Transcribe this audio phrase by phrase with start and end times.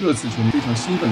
[0.00, 1.10] 热刺球迷非常兴奋。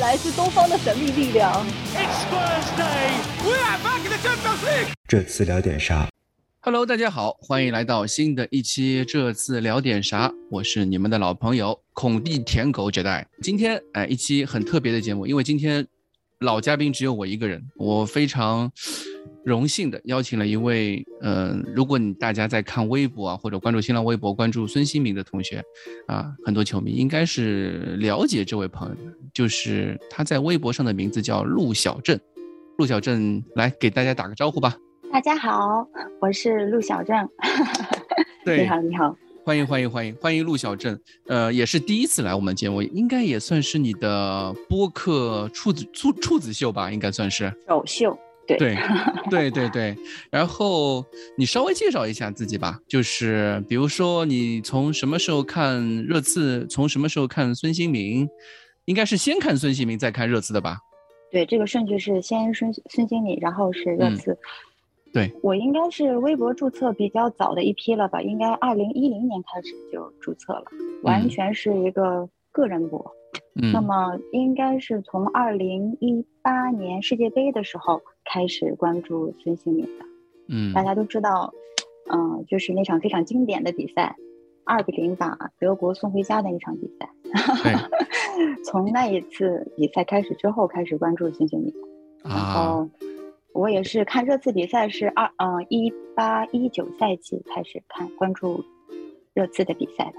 [0.00, 1.64] 来自东方的神秘力量。
[5.06, 6.08] 这次聊点啥
[6.58, 9.04] ？Hello，大家好，欢迎来到新的一期。
[9.04, 10.32] 这次聊点啥？
[10.50, 13.28] 我是你们的老朋友孔蒂舔狗杰代。
[13.40, 15.86] 今天哎，一期很特别的节目，因为今天
[16.40, 18.72] 老嘉宾只有我一个人，我非常。
[19.46, 25.62] 荣幸的邀请了一位，呃，如果你大家在看微博啊，或者关注新浪微博、关注孙兴民的同学，
[26.08, 32.18] 啊，很多球迷应该是了解这位朋友的，就是他在微博上的名字叫陆小正。
[32.76, 34.76] 陆小正，来给大家打个招呼吧。
[35.12, 35.86] 大家好，
[36.20, 37.16] 我是陆小正。
[38.44, 48.18] 对，你好，你好，欢迎欢迎欢迎欢迎陆小正，呃，也是第一次来我们节目，应该也算是你的播客处子处处子秀吧，应该算是首秀。
[48.46, 48.78] 对
[49.30, 49.96] 对对对，
[50.30, 51.04] 然后
[51.36, 58.28] 你稍微介绍一下自己吧，就是比如说你从什么时候看热刺，从什么时候看孙兴民，
[58.84, 60.78] 应该是先看孙兴民再看热刺的吧？
[61.30, 64.38] 对，这个顺序是先孙孙兴民，然后是热刺。
[65.12, 68.20] 对，我应该是微博注册比较早的一批了吧？
[68.20, 70.64] 应该二零一零年开始就注册了，
[71.02, 73.10] 完全是一个个人博。
[73.52, 80.04] 那么应该是从二零一八年世界杯的时候开始关注孙兴民的。
[80.48, 81.52] 嗯，大家都知道，
[82.12, 84.14] 嗯，就是那场非常经典的比赛，
[84.64, 87.10] 二比零把德国送回家的那场比赛。
[88.64, 91.72] 从那一次比赛开始之后，开始关注孙兴民。
[92.22, 92.88] 然后
[93.52, 98.62] 我也是看热刺比赛是二嗯一八一九赛季开始看关注
[99.32, 100.18] 热刺的比赛的。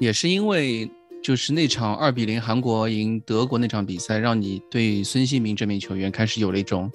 [0.00, 0.90] 也是因为。
[1.24, 6.92] 就是那场二比零韩国赢德国那场比赛，让你对孙兴民这名球员开始有了一种，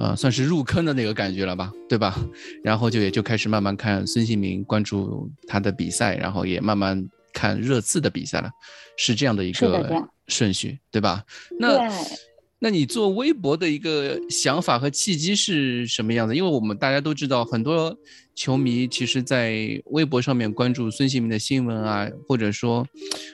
[0.00, 2.18] 呃，算是入坑的那个感觉了吧，对吧？
[2.64, 8.50] 然后就也就开始慢慢看孙兴民，关注他的比赛，然后也慢慢看热刺的比赛了，
[8.96, 11.22] 是这样的一个顺序，对吧？
[11.56, 11.88] 那。
[12.64, 16.36] 那你做微博的一个想法和契机是什么样的？
[16.36, 17.92] 因为我们大家都知道，很多
[18.36, 22.86] 球迷其实，在微博上面关注孙兴民的新闻啊，或者说，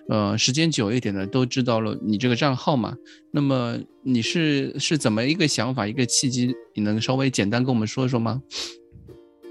[0.09, 2.97] 呃，时间久一点的都知道了你这个账号嘛。
[3.31, 6.55] 那么你是是怎么一个想法，一个契机？
[6.75, 8.41] 你能稍微简单跟我们说说吗？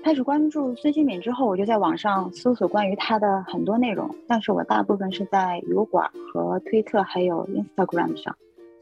[0.04, 8.36] 开始关注孙兴敏之后，我就在网上搜索关于他的很多内容，但是我大部分是在油管和推特还有 Instagram 上。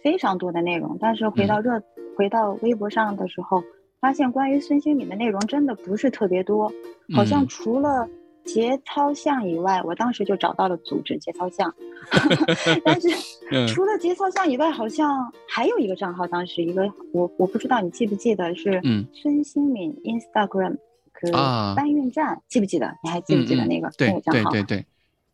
[0.05, 1.81] 非常多的内容，但是回到热，
[2.15, 3.63] 回到微博上的时候，
[3.99, 6.71] 发现关于孙兴敏的内容真的不是特别多，
[7.15, 8.07] 好像除了
[8.43, 11.73] 节操像以外，我当时就找到了组织节操像，
[12.85, 13.09] 但是
[13.67, 18.79] 除了节操像以外，好像还有一个账号，当时一个我我不知道你记不记得是
[19.11, 20.77] 孙兴敏 Instagram
[21.75, 22.95] 搬运站，记不记得？
[23.03, 24.51] 你还记不记得那个那个账号？
[24.51, 24.85] 对对对。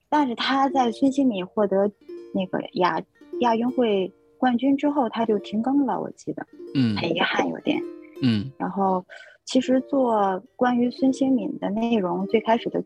[0.07, 1.91] 但是他在孙兴敏获得
[2.33, 3.01] 那个亚
[3.41, 4.13] 亚运会。
[4.41, 6.43] 冠军之后他就停更了，我记得，
[6.73, 7.79] 嗯，很遗憾有点，
[8.23, 8.51] 嗯。
[8.57, 9.05] 然后，
[9.45, 12.83] 其实做关于孙兴敏的内容，最开始的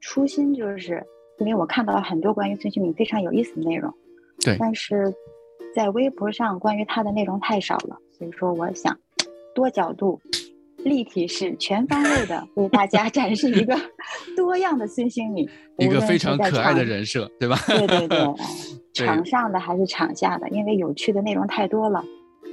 [0.00, 1.02] 初心就是，
[1.38, 3.90] 因为我看到了很多关于孙兴敏非常有意思的内容，
[4.44, 4.58] 对。
[4.58, 5.10] 但是
[5.74, 8.94] 在微博上关于他的内容太少了，所以说我想
[9.54, 10.20] 多角度、
[10.84, 13.78] 立体式、全方位的为大家展示一个
[14.36, 15.48] 多样的孙兴敏，
[15.78, 17.56] 一个非常可爱的人设，对吧？
[17.68, 18.18] 对对对。
[18.92, 22.04] 场上的还是场下的，因为有趣的内容太多了，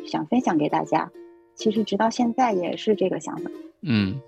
[0.05, 1.09] 想分享给大家。
[1.55, 3.49] 其实直到现在也是这个想法。
[3.81, 4.21] 嗯，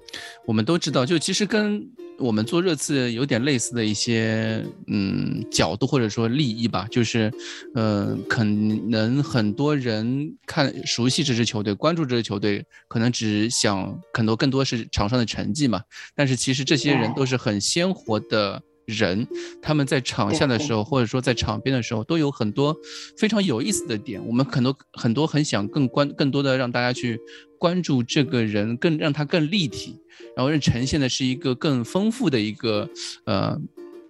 [0.45, 1.87] 我们都知道，就其实跟
[2.19, 7.31] 我们做热刺有点类似的一些嗯角度或者说利益吧，就是
[7.73, 15.81] 呃，可能很多人看熟悉这支球队，关注这支球队，可能只想很多更多是场上的成绩嘛。
[16.15, 18.61] 但是其实这些人都是很鲜活的。
[18.89, 19.25] 人
[19.61, 22.75] 他们在场下的时候，或者说在场边的时候，都有很多
[23.17, 24.21] 非常有意思的点。
[24.25, 27.19] 我们很多很多很想更关更多的让大家去
[27.57, 29.99] 关注这个人，更让他更立体，
[30.35, 32.89] 然后呈现的是一个更丰富的一个
[33.25, 33.59] 呃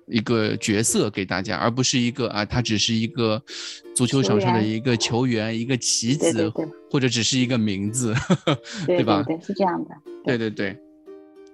[0.08, 3.42] 一个角色给大家，而不是一个啊他只是一个
[3.96, 6.52] 足球场上的一个球员，一个棋子，
[6.90, 8.14] 或者只是一个名字，
[8.88, 9.24] 对吧？
[9.28, 9.96] 对，是这样的。
[10.24, 10.78] 对对对。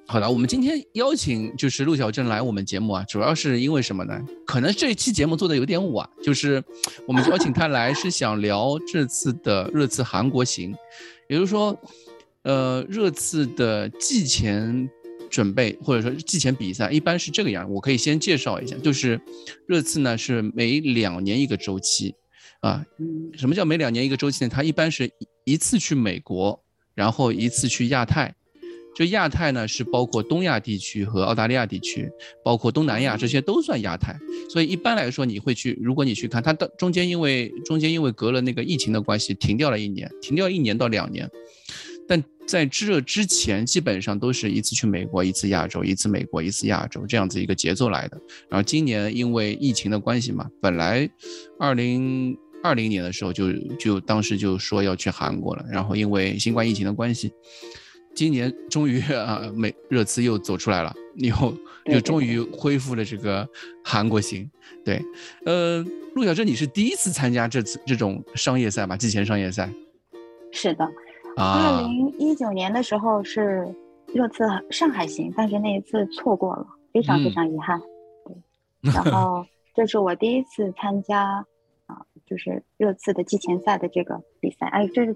[0.07, 4.21] 好的，我们今天邀请就是陆小正来我们节目啊，主要是因为什么呢？
[4.45, 6.63] 可能这一期节目做的有点晚，就是
[7.07, 10.75] 我们邀请他来是想聊这次的热刺韩国行，
[11.27, 11.75] 也就是说，
[12.43, 14.87] 呃，热刺的季前
[15.27, 19.19] 准备或者说季前比赛一般是这个样，我可以先介绍一下，就是
[19.65, 22.13] 热刺呢是每两年一个周期
[22.59, 22.85] 啊，
[23.33, 24.51] 什么叫每两年一个周期呢？
[24.53, 25.11] 它一般是
[25.45, 26.63] 一次去美国，
[26.93, 28.35] 然后一次去亚太。
[28.95, 32.09] 就亚太呢是包括东亚地区和澳大利亚地区，
[32.43, 34.17] 包括东南亚这些都算亚太。
[34.49, 41.29] 所以一般来说，你会去，如果你去看它的中间，因为中间因为隔了那个疫情的关系，停掉了一年，停掉一年到两年。
[42.07, 48.17] 但在这之前，基本上都是一次去美国，一次亚洲，一次美国，一次亚洲这样子一个节奏来的。
[48.47, 51.09] 然后今年因为疫情的关系嘛，本来
[51.59, 57.31] 二零二零年的时候就就当时就说要去韩国了，然后因为新冠疫情的关系，
[58.15, 61.53] 今年终于啊美热刺又走出来了，以后
[61.85, 63.47] 又终于恢复了这个
[63.83, 64.49] 韩国行。
[64.83, 65.01] 对，
[65.45, 65.83] 呃，
[66.15, 68.95] 陆小珍，你是第一次参加这次这种商业赛吧？
[68.95, 69.69] 季前商业赛？
[70.51, 70.89] 是的。
[71.37, 73.67] 二零一九年的时候是
[74.13, 77.77] 热刺上海行，但是那一次错过了，非常非常遗憾。
[78.25, 79.45] 对， 然后
[79.75, 81.45] 这是我第一次参加
[81.87, 84.67] 啊，就是热刺的季前赛的这个比赛。
[84.67, 85.13] 哎，这是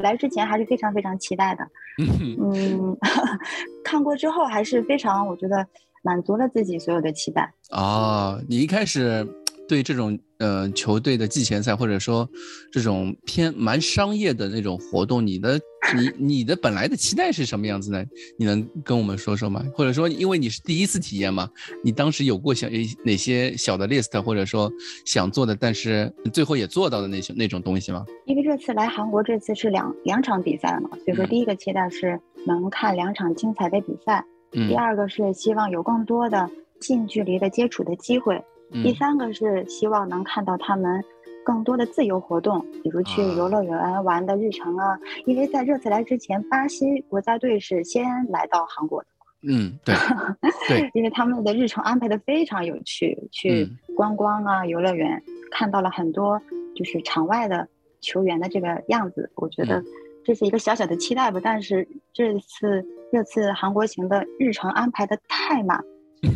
[0.00, 1.66] 来之前还是非常非常期待的。
[2.40, 2.96] 嗯，
[3.84, 5.66] 看过之后还是非常，我觉得
[6.02, 7.52] 满足了自己所有的期待。
[7.70, 9.26] 哦，你一开始。
[9.70, 12.28] 对这种呃球队的季前赛，或者说
[12.72, 15.60] 这种偏蛮商业的那种活动，你的
[15.94, 18.04] 你你的本来的期待是什么样子呢？
[18.36, 19.64] 你能跟我们说说吗？
[19.72, 21.48] 或者说，因为你是第一次体验嘛，
[21.84, 22.68] 你当时有过想
[23.04, 24.68] 哪些小的 list，或者说
[25.06, 28.04] 想做的，但是最后也做到的那些那种东西吗？
[28.26, 36.50] 因为这次来韩国，这次是两两场比赛嘛，所以说第一个期待是能看两场精彩的比赛，嗯第二个是希望有更多的
[36.80, 38.42] 近距离的接触的机会。
[38.72, 41.04] 第三个是希望能看到他们
[41.44, 44.98] 更多的自由活动，比如去游乐园玩的日程啊。
[45.26, 49.08] 因为在热刺来之前，巴西国家队是先来到韩国的。
[49.42, 49.94] 嗯，对，
[50.68, 56.40] 对，因为他们的日程安排的非常有趣，去观光啊，游乐园看到了很多
[56.76, 57.66] 就是场外的
[58.00, 59.30] 球员的这个样子。
[59.34, 59.82] 我觉得
[60.24, 61.40] 这是一个小小的期待吧。
[61.42, 65.82] 但是这次这次韩国行的日程安排的太满。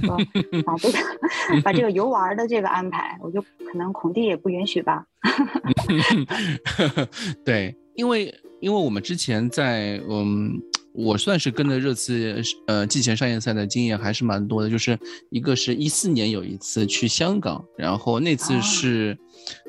[0.02, 0.16] 说
[0.64, 0.98] 把这个
[1.62, 5.04] 把这个游玩的这个安排，我就可能孔蒂也不允许吧。
[7.44, 10.60] 对，因为因为我们之前在嗯。
[10.96, 14.70] 我算是跟着热刺，呃，季前商业赛的经验还是蛮多的。
[14.70, 14.96] 就是
[15.28, 19.19] 一个是一四年有一次去香港，然后那次是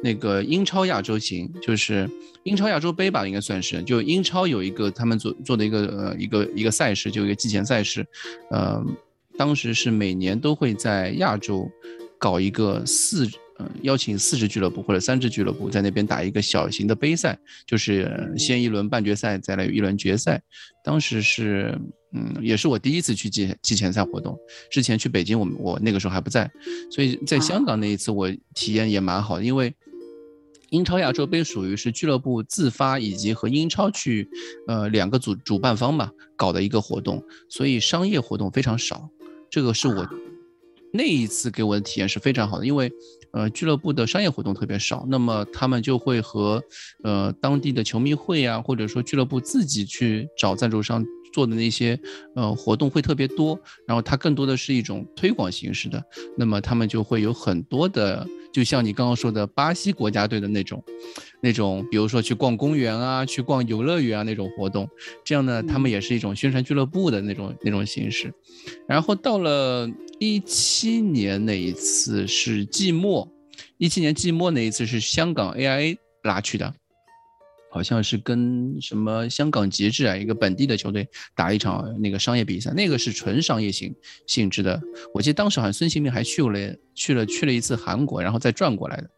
[0.04, 2.08] 那个英超亚洲行，就是
[2.44, 3.82] 英超亚洲杯吧，应该算是。
[3.82, 8.06] 就英超有一个他们做做的一个呃一个一个赛事，就一个季前赛事，
[8.52, 8.86] 呃。
[9.38, 11.70] 当时是每年都会在亚洲
[12.18, 13.28] 搞一个四，
[13.58, 20.42] 呃，邀请四支俱乐部或者三支俱乐部在那边打一个小型的杯赛，就是先一轮半决赛，再来一轮决赛。
[20.84, 21.78] 当时是，
[22.14, 24.38] 嗯，也是我第一次去季季前赛活动。
[24.72, 26.50] 之前去北京，我我那个时候还不在，
[26.90, 29.74] 所以在香港那一次我体验也蛮好的，因为
[30.70, 34.28] 英超亚洲杯属于是俱乐部自发以及和英超去，
[34.68, 39.10] 呃，两个主主办方嘛搞的一个活动，所以商业活动非常少。
[39.50, 40.08] 这个是我
[40.92, 42.92] 那一次给我的体验是非常好的，因为
[43.32, 46.64] 呃俱乐部的商业活动特别少，那么他们就会和
[47.04, 51.06] 呃当地的球迷会啊，或者说俱乐部自己去找赞助商。
[51.34, 52.00] 做的那些
[52.34, 56.02] 呃活动会特别多，然后它更多的是一种推广形式的，
[56.38, 60.82] 那么他们就会有很多的，就像你刚刚说的巴西国家队的那种，
[61.46, 64.90] 那种比如说去逛公园啊，去逛游乐园啊那种活动，
[65.24, 68.34] 这样呢，他们也是一种宣传俱乐部的那种那种形式。
[68.88, 69.88] 然后到了
[70.20, 73.32] 一七年那一次是季末，
[73.78, 76.74] 一七年季末那一次是香港 AIA 拉去的。
[77.70, 83.94] 好像是跟什么香港极致啊，一个本地的球队打一场那个商业比赛，那个是纯商业性
[84.28, 84.82] 性质的。
[85.14, 89.10] 我记得当时好像孙兴民还去了去了去了一次韩国，然后再转过来的。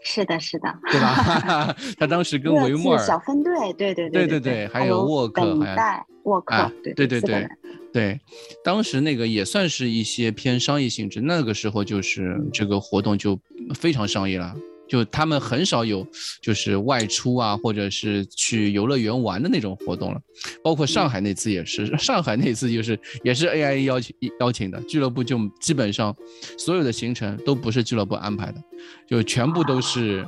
[0.00, 1.74] 是的，是的，对吧？
[1.98, 7.48] 他当时跟维莫尔小分队，对对对对对对，还有沃克，还有沃克，对对对对
[7.92, 8.20] 对，
[8.62, 13.38] 当时那个也算是一些偏商业性质，那个时候就是这个活动就
[13.74, 14.54] 非常商业了。
[14.88, 16.06] 就他们很少有，
[16.40, 20.20] 就是外出啊，或者是去游乐园玩的那种活动了。
[20.62, 26.14] 包括上海那次也是，上海那次就是也是 AIA 邀请邀请的，俱乐部就基本上
[26.56, 28.62] 所有的行程都不是俱乐部安排的，
[29.08, 30.26] 就全部都是，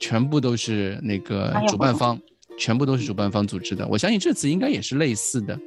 [0.00, 2.18] 全部都是那个主办方，
[2.58, 3.86] 全部都是主办方组织的。
[3.88, 5.58] 我相信这次应该也是类似的。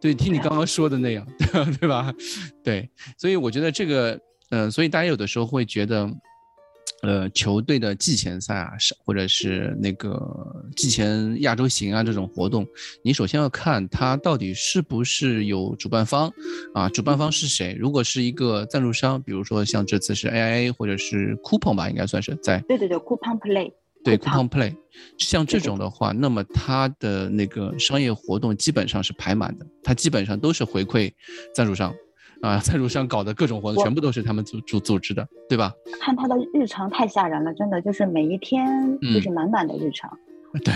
[0.00, 1.26] 对，听你刚刚说的那样，
[1.78, 2.12] 对吧？
[2.64, 4.18] 对，所以我觉得这个，
[4.50, 6.10] 嗯，所以大家有的时候会觉得。
[7.02, 12.66] 呃，球队的季前赛啊，是或者是那个季前亚洲行啊这种活动，
[13.02, 16.32] 你首先要看它到底是不是有主办方
[16.74, 17.76] 啊，主办方是谁？
[17.78, 22.60] 如果是一个赞助商，比如说像这次是 AIA 或者是 Coupon 吧，应该算是在。
[22.68, 23.72] 对对对，Coupon Play。
[24.04, 24.74] 对 coupon play，
[25.16, 31.12] 像这种的话，那么它的那个商业活动基本上是排满的，它基本上都是回馈
[31.54, 31.94] 赞助商，
[32.42, 35.72] 啊，赞助商搞的各种活动全部都是他们组组组织的，对吧？
[36.00, 40.10] 看他的日常太吓人了，真的就是每一天就是满满的日程。
[40.64, 40.72] 对，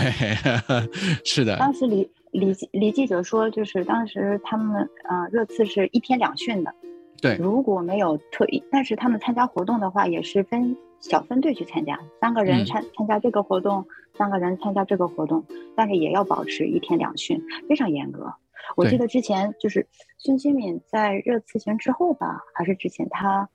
[1.23, 1.57] 是的。
[1.57, 6.73] 当时李李李记者说，就是当时他们呃热刺是一天两训的。
[7.21, 13.85] 对，如果没有特意，但是他们参加活动的话，也是分小分队去参加，三个人参参加这个活动，
[14.17, 15.43] 三个人参加这个活动，
[15.75, 18.33] 但是也要保持一天两训，非常严格。
[18.75, 19.87] 我记得之前就是
[20.17, 23.49] 孙兴敏在热刺前之后吧，还是之前他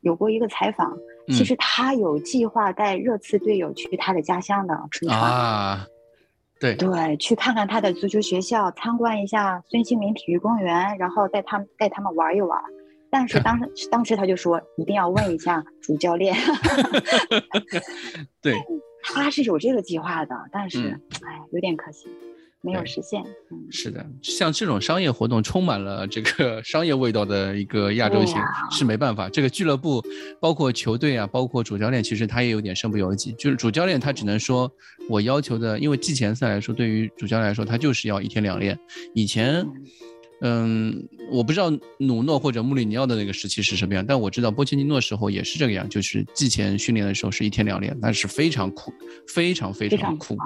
[0.00, 0.96] 有过一个采访，
[1.28, 5.86] 其实他有计划带热刺队友去他的家乡的春川啊，
[6.58, 6.74] 对。
[6.76, 12.62] 对，去看看他的足球学校，参观一下孙兴民体育公园，然后带他们带他们玩一玩。
[13.12, 16.32] 但是当时当时他就说一定要问一下主教练，
[18.40, 18.54] 对，
[19.02, 22.08] 他是有这个计划的，但是哎，有点可惜，
[22.62, 23.20] 没有实现。
[23.50, 28.36] 嗯，是的，像这种商业活动充满了这个 商业味道的一个亚洲行
[28.70, 29.28] 是没办法。
[29.28, 30.02] 这个俱乐部
[30.40, 33.32] 包括球队啊，包括主教练，其实他也有点身不由己。
[33.38, 34.70] 就是主教练他只能说
[35.08, 38.78] 我要求的，因为季前赛来说，对于主教练来说，他就是要一天两练。
[39.14, 39.66] 以前。
[40.42, 48.90] 嗯，我不知道努诺或者穆里尼奥的那个时期是什么样，但我知道波切蒂诺时候也是这个样，就是季前训练的时候是一天两练，那是非常苦，
[49.28, 50.38] 非常非常苦。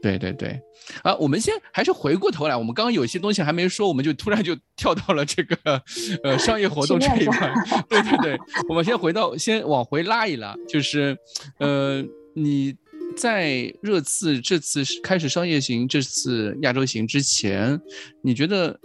[0.00, 0.60] 对对对，
[1.02, 5.82] 啊，我们先还是回过头来，我们刚刚有些东西还没说，我们就突然就跳到了这个
[6.22, 7.52] 呃商业活动这一块。
[7.88, 8.38] 对对对，
[8.68, 11.16] 我们先回到先往回拉一拉，就是
[11.58, 12.74] 呃你
[13.16, 17.80] 在热刺这次开始商业行这次亚洲行之前，
[18.22, 18.78] 你觉得？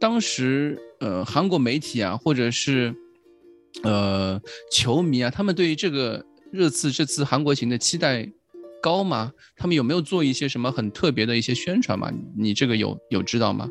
[0.00, 2.94] 当时，呃，韩国媒体啊，或者是，
[3.82, 8.30] 呃，球迷啊，他们对于这个热刺这次韩国行的期待
[8.82, 9.32] 高吗？
[9.56, 12.10] 他们有没有做一些什么很特别的一些宣传吗？
[12.36, 13.68] 你这个有有知道吗？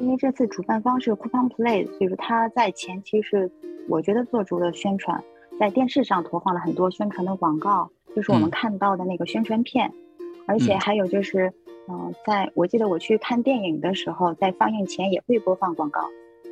[0.00, 3.50] 因为这次主办方是 Coupon Play，所以说他在前期是
[3.88, 5.22] 我觉得做足了宣传，
[5.58, 9.92] 在电视上投放了很多宣传的广告，就是我们看到的那个宣传片，
[10.46, 11.52] 而且还有就是。
[11.88, 16.00] 嗯，在我记得我去看电影的时候，在放映前也会播放广告，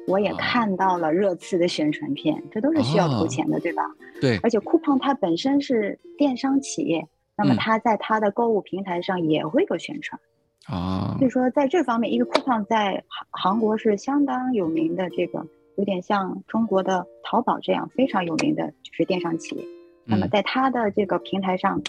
[0.06, 3.82] 我也看到了热刺的宣传片，这都是需要投钱的，对吧？
[4.20, 4.38] 对。
[4.44, 10.20] 而且酷胖它本身是电商企业，那么他在他的购物平台上也会有宣传
[10.66, 11.16] 啊。
[11.18, 19.64] 所以说在这方面，一个酷胖在韩韩国是相当有名的，这个有点像中国的淘宝这样非常有名的就是电商企业。
[20.04, 21.82] 那么在他的这个平台上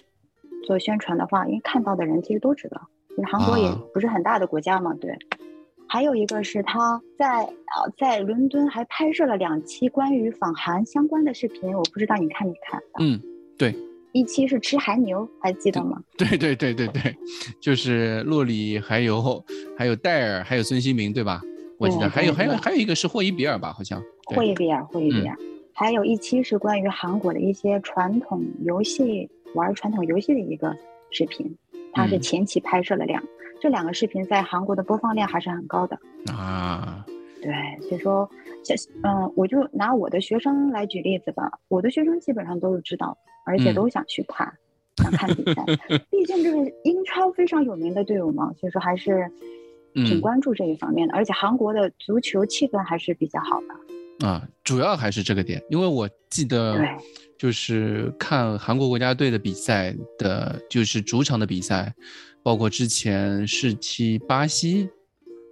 [0.66, 2.90] 做宣传的话，因为看到的人其实都知道。
[3.32, 5.18] 韩国也不是很大的国家嘛，对。
[5.88, 12.82] 还有一个是他在啊，在伦敦还拍摄了两期关于访韩相关的视频，我不知道你看没看？
[13.00, 13.22] 嗯，
[13.58, 13.74] 对。
[14.16, 16.02] 一期是吃韩牛，还记得吗？
[16.18, 17.14] 对对对对对，
[17.60, 19.22] 就是洛里，还有
[19.78, 21.42] 还有戴尔，还有孙兴民，对吧？
[21.78, 24.02] 我记得还有还有还有一个是霍伊比尔吧，好像。
[24.24, 25.38] 霍伊比尔，霍伊比尔。
[25.74, 30.74] 还有一期是关于韩国的一些传统游戏，玩传统游戏的一个
[31.12, 31.54] 视频。
[31.92, 33.22] 它是前期拍摄了两，
[33.60, 36.00] 这两个视频在韩国的播放量还是很高的
[36.32, 37.06] 啊。
[37.42, 38.30] 对，所以说，
[38.64, 41.52] 像嗯，我就拿我的学生来举例子吧。
[41.68, 44.54] 我的学生基本上都是知道，而且都想去看，
[44.98, 45.64] 想看比赛。
[46.12, 49.32] 毕竟这是英超非常有名的队伍嘛，所以说还是
[49.94, 51.14] 挺关注这一方面的。
[51.14, 56.78] 而且韩国的足球气氛还是比较好的啊，主要还是这个点，因为我记得。
[57.38, 61.94] 就是看韩国国家队的比赛的，就是主场的比赛，
[62.42, 64.88] 包括之前是踢巴西，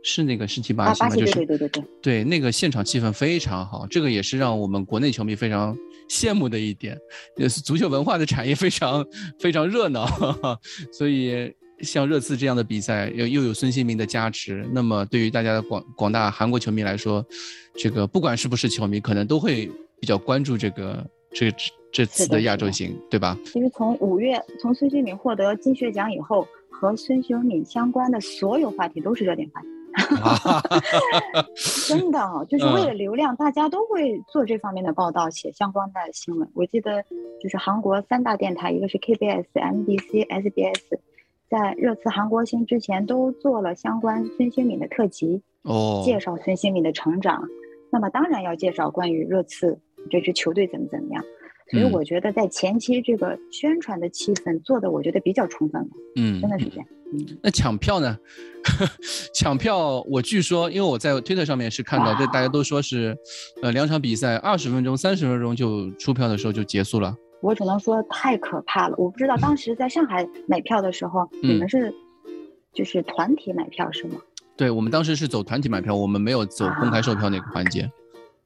[0.03, 1.09] 是那个是踢巴西吗？
[1.09, 5.75] 就是对对对对对，那个现场气氛非常好，这个也是让我们国内球迷非常
[6.09, 6.97] 羡慕的一点，
[7.37, 9.05] 也是足球文化的产业非常
[9.39, 10.05] 非常热闹，
[10.91, 17.25] 所以像热刺这样的比赛又又有孙兴民的加持，那么对于大家的广广大韩国球迷来说，
[17.75, 21.05] 这个不管是不是球迷，可能都会比较关注这个。
[21.35, 21.51] 这
[21.91, 23.35] 这次的亚洲行，对吧？
[23.43, 29.67] 其实从五月，从孙兴民获得金靴奖以后，和孙兴敏相关的所有话题都是热点话题。
[31.87, 36.49] 真的，就是为了流量，大家都会做这方面的报道，写相关的新闻。
[36.55, 37.03] 我记得，
[37.41, 40.99] 就是韩国三大电台，一个是 KBS、MBC、SBS，
[41.49, 47.47] 在热刺韩国行之前都做了相关孙兴敏的特辑，哦，介绍孙兴敏的成长。
[47.91, 49.79] 那么当然要介绍关于热刺。
[50.09, 51.23] 这支球队怎么怎么样？
[51.71, 55.87] 所以我觉得在前期这个宣传的气氛做的，我觉得比较充分了。
[56.15, 56.85] 嗯，真的是这样。
[57.13, 58.17] 嗯，那抢票呢？
[59.33, 63.15] 抢票，我据说，因为我在推特上面是看到，这大家都说是，
[63.61, 67.15] 呃，两场比赛二十分钟、三十分钟就出票的时候就结束了。
[67.41, 68.95] 我只能说太可怕了。
[68.97, 71.93] 我不知道当 时在上海买票的时候，你们是
[72.73, 74.19] 就是团体买票是吗？
[74.55, 77.89] 对我们当时是走团体买票，我们没有走公开售票那个环节。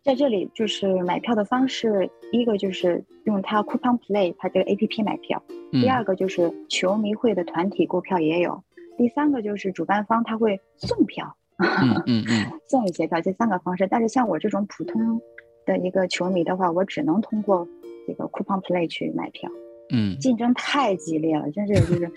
[0.07, 8.63] 在这里就是买票的方式，一个就是用它 Coupon Play 它这个 A P P 买票，第二个就是球迷会的团体购票也有，
[8.97, 13.85] 第三个就是主办方他会送票，嗯嗯嗯， 送一些票，这三个方式。
[13.91, 15.19] 但是像我这种普通
[15.65, 17.67] 的一个球迷的话，我只能通过
[18.07, 19.51] 这个 Coupon Play 去买票。
[19.91, 22.09] 嗯，竞争太激烈了，真是就是。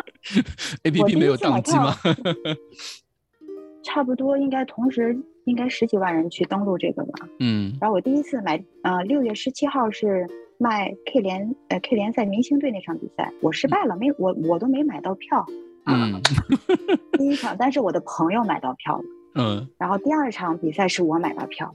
[0.84, 1.94] A P P 没有宕机吗？
[3.84, 5.14] 差不多应该同时。
[5.50, 10.28] 应该十几万人去登录这个吧，嗯，然后我第一次买，呃，六月十七号是
[10.58, 15.44] 卖 K 联，呃，K 联赛明星队那场比赛，我失败了，没我我都没买到票，
[15.86, 16.22] 嗯，
[17.18, 19.04] 第一场，但是我的朋友买到票了，
[19.34, 21.74] 嗯，然后第二场比赛是我买到票，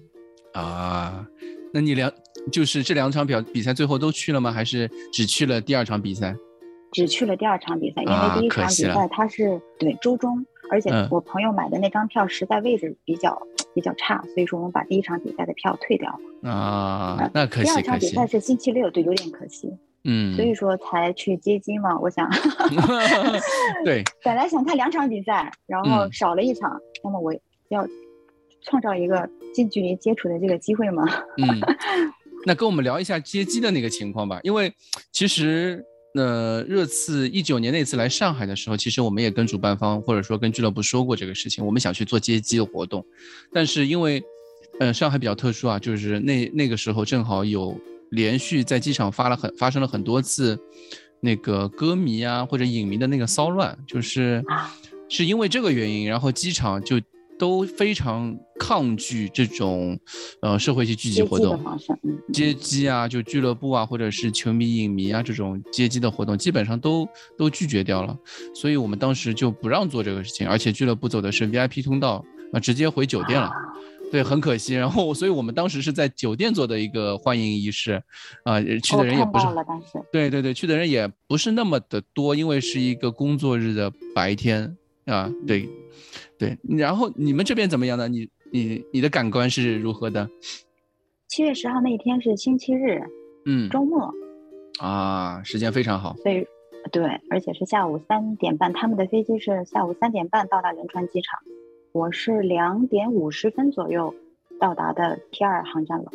[0.54, 1.28] 啊，
[1.74, 2.10] 那你两
[2.52, 4.52] 就是这两场表比赛最后都去了吗？
[4.52, 6.34] 还是只去了第二场比赛？
[6.92, 10.46] 只去了第二场比赛，因为第一场比赛它是对周中。
[10.70, 13.42] 而且我朋友买的那张票实在位置比较
[13.74, 17.30] 比较差，所以说我们把第一场比赛的票退掉了啊。
[17.34, 19.74] 那可惜，第二场比赛是星期六，对，有点可惜。
[20.04, 21.98] 嗯，所以说才去接机嘛。
[22.00, 22.30] 我想
[23.84, 27.34] 对，本来想看两场比赛，然后少了一场，那么我
[27.70, 27.88] 要
[28.62, 31.04] 创造一个近距离接触的这个机会嘛。
[31.38, 31.62] 嗯，
[32.46, 34.74] 那跟我们聊一下接机的那个情况吧，因为
[35.12, 35.86] 其实。
[36.18, 43.06] 那热刺一九年那次来上海的时候，其实我们也跟主办方或者说跟俱乐部说过这个事情，我们想去做接机的活动，
[43.52, 44.24] 但是因为，
[44.80, 47.78] 呃，上海比较特殊啊，就是那那个时候正好有
[48.12, 50.58] 连续在机场发了很发生了很多次，
[51.20, 54.42] 那个歌迷啊或者影迷的那个骚乱，就是
[55.10, 57.00] 是因为这个原因，然后机场就。
[57.38, 60.00] 都非常抗拒这种，
[60.42, 61.60] 呃，社会性聚集活动，
[62.32, 67.08] 接机啊，就俱乐部啊，或者是球迷、影迷啊这种接机的活动，基本上都
[67.38, 68.18] 都拒绝掉了。
[68.54, 73.52] 所以我们当时就不让做这个事情，而且俱乐部走的是 VIP 通道啊，直接回酒店了。
[74.12, 74.74] 对，很可惜。
[74.76, 78.02] 然后，所以我们当时是在酒店做的一个欢迎仪式，
[78.44, 79.46] 啊，去的人也不是，
[80.12, 85.68] 对对对，去的人也不是那么的多，因为是一个工作日的白天啊，对。
[86.38, 88.10] 对，然后你们这边怎么样呢？
[88.10, 90.30] 你你你的感官是如何的？
[91.28, 93.04] 七月十号那一天是星期日，
[93.46, 94.14] 嗯，周末，
[94.80, 96.16] 啊，时间非常好。
[96.24, 96.48] 所以，
[96.90, 101.38] 对，而且是下午三点半，他们的飞机是下午三点半到达仁川机场，
[101.92, 104.16] 我是两点五十分左右
[104.58, 106.06] 到达的 T 二航站楼。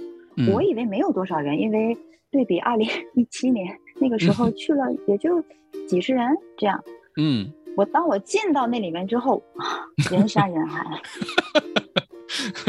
[0.51, 1.95] 我以为没有多少人，因为
[2.31, 5.45] 对比二零一七年那个时候 去了也就
[5.87, 6.27] 几十人
[6.57, 6.83] 这样。
[7.19, 7.53] 嗯。
[7.77, 9.41] 我当我进到那里面之后，
[10.11, 10.85] 人山人海，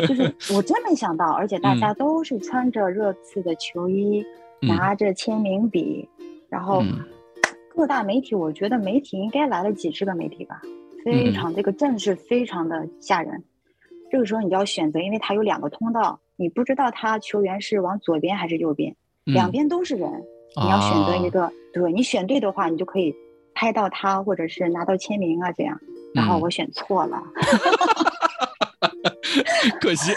[0.08, 4.26] 就是我真没想到，而且大家都是穿着热刺的球衣，
[4.62, 6.08] 拿着签名笔，
[6.50, 6.84] 然后
[7.76, 10.62] 各大媒体，我觉得媒体应该来了几十个媒体吧，
[11.06, 13.44] 非常这个阵势非常的吓人。
[14.10, 18.96] 这个时候你就要选择，因为它有两个通道，你不知道他球员是往左边还是右边，
[19.26, 20.10] 两边都是人，
[20.62, 23.16] 你要选择一个，对你选对的话，你就可以。
[23.54, 25.78] 拍到他，或者是拿到签名啊，这样，
[26.16, 27.22] 然后我选错了，
[29.80, 30.12] 可惜，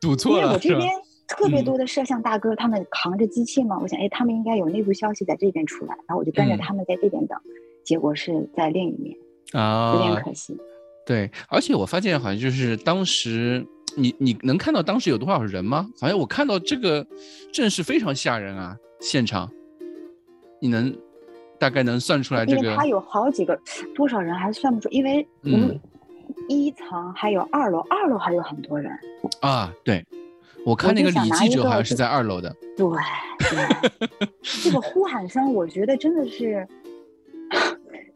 [0.00, 0.42] 赌错了。
[0.42, 0.90] 因为我这边
[1.26, 7.38] 特别多的摄像大哥，他们扛着机器嘛，我想，哎，他们应该有内部消息在这边出来，然后我就跟着他们在这边等，
[7.84, 9.16] 结果是在另一面，
[9.52, 10.56] 啊，有点可惜。
[11.06, 15.88] 对，而且我发现好像就是当时，你你能看到当时有多少人吗？
[16.00, 17.06] 好像我看到这个
[17.52, 19.50] 阵势非常吓人啊，现场，
[20.60, 20.94] 你能？
[21.56, 23.58] 大概能算出来这个，因为他有好几个，
[23.94, 25.80] 多少人还算不出，因为我们
[26.48, 28.92] 一层还有二楼，二楼还有很多人
[29.40, 29.72] 啊。
[29.84, 30.04] 对，
[30.64, 32.54] 我看那个李记者好像是在二楼的。
[32.76, 32.88] 对，
[34.42, 36.66] 这个呼喊声，我觉得真的是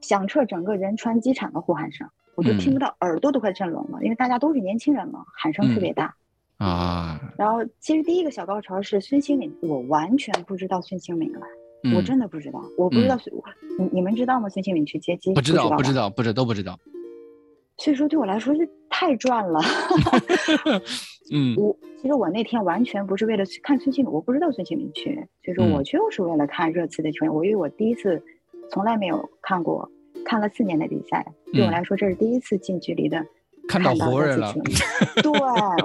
[0.00, 6.14] 响彻整个仁川机场的呼喊声，我就听不到，耳朵都快震聋了，因为大家都是年轻人嘛，喊声特别大
[6.58, 7.20] 啊。
[7.36, 11.40] 然后其实第一个小高潮是孙兴敏，我完全不知道孙兴敏来。
[11.94, 13.16] 我真的不知道，我不知道，
[13.78, 14.48] 你你们知道吗？
[14.48, 16.76] 孙兴敏去接机，不知道，不知道，不知都不知道。
[17.78, 19.60] 所以说，对我来说是太赚了。
[21.32, 25.14] 嗯，我其实我那天完全不是为了去看孙兴敏，我不知道孙兴敏去，
[25.44, 27.34] 所以说我就是为了看热刺的球员。
[27.34, 28.22] 我因为我第一次，
[28.70, 29.90] 从来没有看过，
[30.24, 33.24] 看了四年的比赛，对我来说这是第一次近距离的
[33.68, 34.52] 看到活人了。
[35.22, 35.32] 对，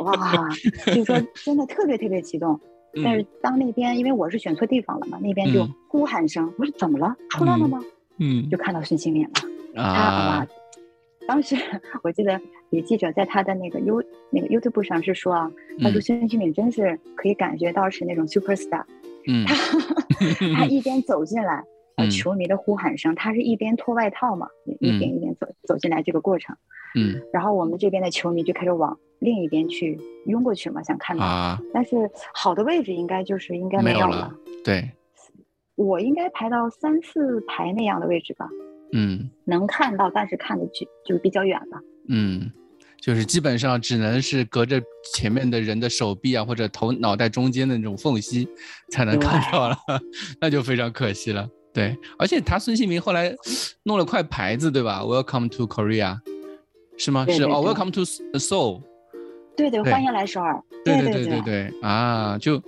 [0.01, 0.49] 哇，
[0.85, 2.59] 所以说真的特别特别激动。
[3.03, 7.15] 但是当那边，因为我是选错地方了嘛，那边就呼喊声，我说怎么了？
[7.29, 7.79] 出来了吗？
[8.17, 9.81] 嗯，就看到孙兴敏了。
[9.81, 10.47] 啊，
[11.27, 11.55] 当时
[12.03, 18.83] 我记得有记者在他的那个 U 那个 YouTube 上是说啊，他说孙兴敏真是可以感觉到是那种 super star，
[19.27, 19.55] 嗯，他
[20.55, 21.63] 他一边走进来，
[21.95, 22.09] 呃，嗯。
[22.09, 24.99] 球迷的呼喊声，他是一边脱外套嘛，一嗯。
[24.99, 26.55] 边一边走走进来这个过程，
[26.95, 27.21] 嗯。
[27.31, 34.91] 然后我们这边的球迷就开始往另一边去拥过去嘛，想看到，啊，但是好的位置应该就是应该没有了有了，对，
[35.75, 38.49] 我应该排到三四排那样的位置吧，
[38.93, 41.81] 嗯能看到，但是看的就就比较远了。
[42.07, 42.51] 嗯，
[43.01, 44.81] 就是基本上只能是隔着
[45.13, 48.47] 前面的人的手臂啊，或者头脑袋中间的那种缝隙
[48.89, 49.77] 才能看到了，
[50.39, 51.49] 那就非常可惜了。
[51.73, 53.33] 对，而且他孙兴民后来
[53.83, 56.19] 弄了块牌子，对吧？Welcome to Korea，
[56.97, 57.25] 是吗？
[57.27, 58.03] 是哦，Welcome to
[58.37, 58.83] Seoul。
[59.57, 60.61] 对对，对欢迎来首尔。
[60.85, 62.61] 对对对对对啊，就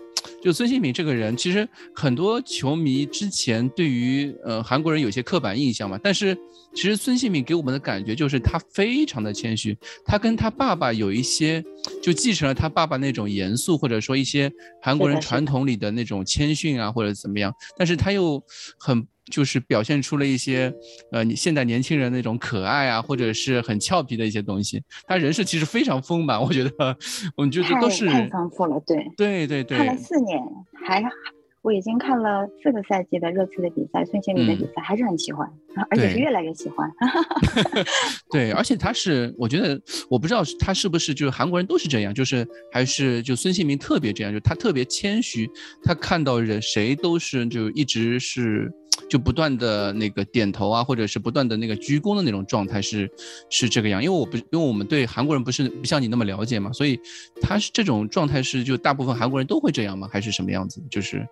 [0.45, 6.37] 就孙兴民这个人，其实很多球迷之前对于呃韩国人有些刻板印象嘛，但是
[6.75, 11.65] 其实孙兴民给我们的感觉就是他非常的谦虚，他跟他爸爸有一些
[11.99, 14.51] 就继承了他爸爸那种严肃，或者说一些
[14.83, 18.39] 韩国人传统里的那种谦逊啊，或者怎么样，但是他又
[18.77, 19.07] 很。
[19.31, 20.73] 就是表现出了一些，
[21.11, 24.81] 呃，你现代年轻人那种可爱啊，或者是很俏皮的一些东西。
[25.07, 26.97] 他人设其实非常丰满，我觉得，
[27.35, 30.39] 我们觉得都是太丰富了，对，对对对，看了四年，
[30.85, 31.03] 还
[31.61, 35.49] 我已经看了四个赛季的热刺的比赛，孙兴民的比赛还是很喜欢，
[35.89, 36.87] 而且是越来越喜欢。
[38.29, 45.49] 对，而且他是，我觉得我不知道他是不是就是韩国人都是这样，就是还是就孙兴民特别这样，就他特别谦虚，
[45.83, 48.71] 他看到人谁都是就一直是
[49.09, 53.09] 就不断的那个点头啊，或者是不断的那个鞠躬的那种状态是
[53.49, 56.99] 是这个样，因为我不因为我们对韩国人不是不像你那么了解嘛，所以
[57.41, 60.09] 他是这种状态是就大部分韩国人都会这样吗？
[60.11, 60.81] 还是什么样子？
[60.89, 61.27] 就是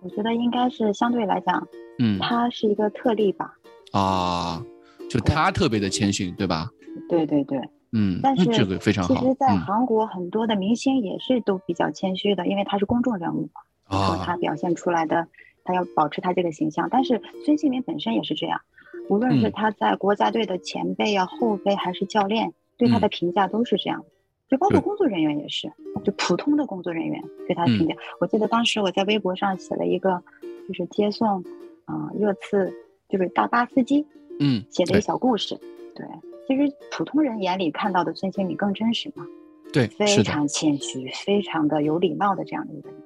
[0.00, 1.66] 我觉得应该是相对来讲，
[1.98, 3.54] 嗯他是一个特例吧。
[3.92, 4.62] 啊，
[5.08, 6.70] 就他特别的谦逊，对吧？
[7.08, 7.58] 对对对，
[7.92, 9.14] 嗯，但是那这个非常好。
[9.14, 15.26] 其实，在嗯韩国很多的明星也是都比较谦虚的，因为他是公众人物嘛，然后他啊，表现出来的，
[15.68, 16.88] 他要保持他这个形象。
[16.90, 18.62] 但是孙兴民本身也是这样，
[19.10, 24.02] 无论是嗯他在国家队的前辈啊、后辈，还是教练，对他嗯的评价都是这样。
[24.48, 25.70] 就包括工作人员也是，
[26.02, 27.94] 就普通的工作人员对他的嗯评价。
[28.18, 30.22] 我记得当时我在微博上写了一个，
[30.66, 31.44] 就是接送，
[31.84, 32.72] 啊、热刺
[33.10, 34.06] 就是大巴司机
[34.40, 35.54] 嗯，写的一个小故事。
[35.94, 36.06] 对，
[36.46, 39.26] 其实普通人眼里看到的孙兴民更真实嘛。
[39.70, 40.06] 对，非。
[40.22, 42.98] 常谦虚、非常的有礼貌的这样的一个人，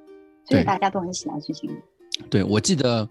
[0.45, 1.83] 所以大家都很喜欢孙兴民。
[2.31, 3.09] 对，我记得，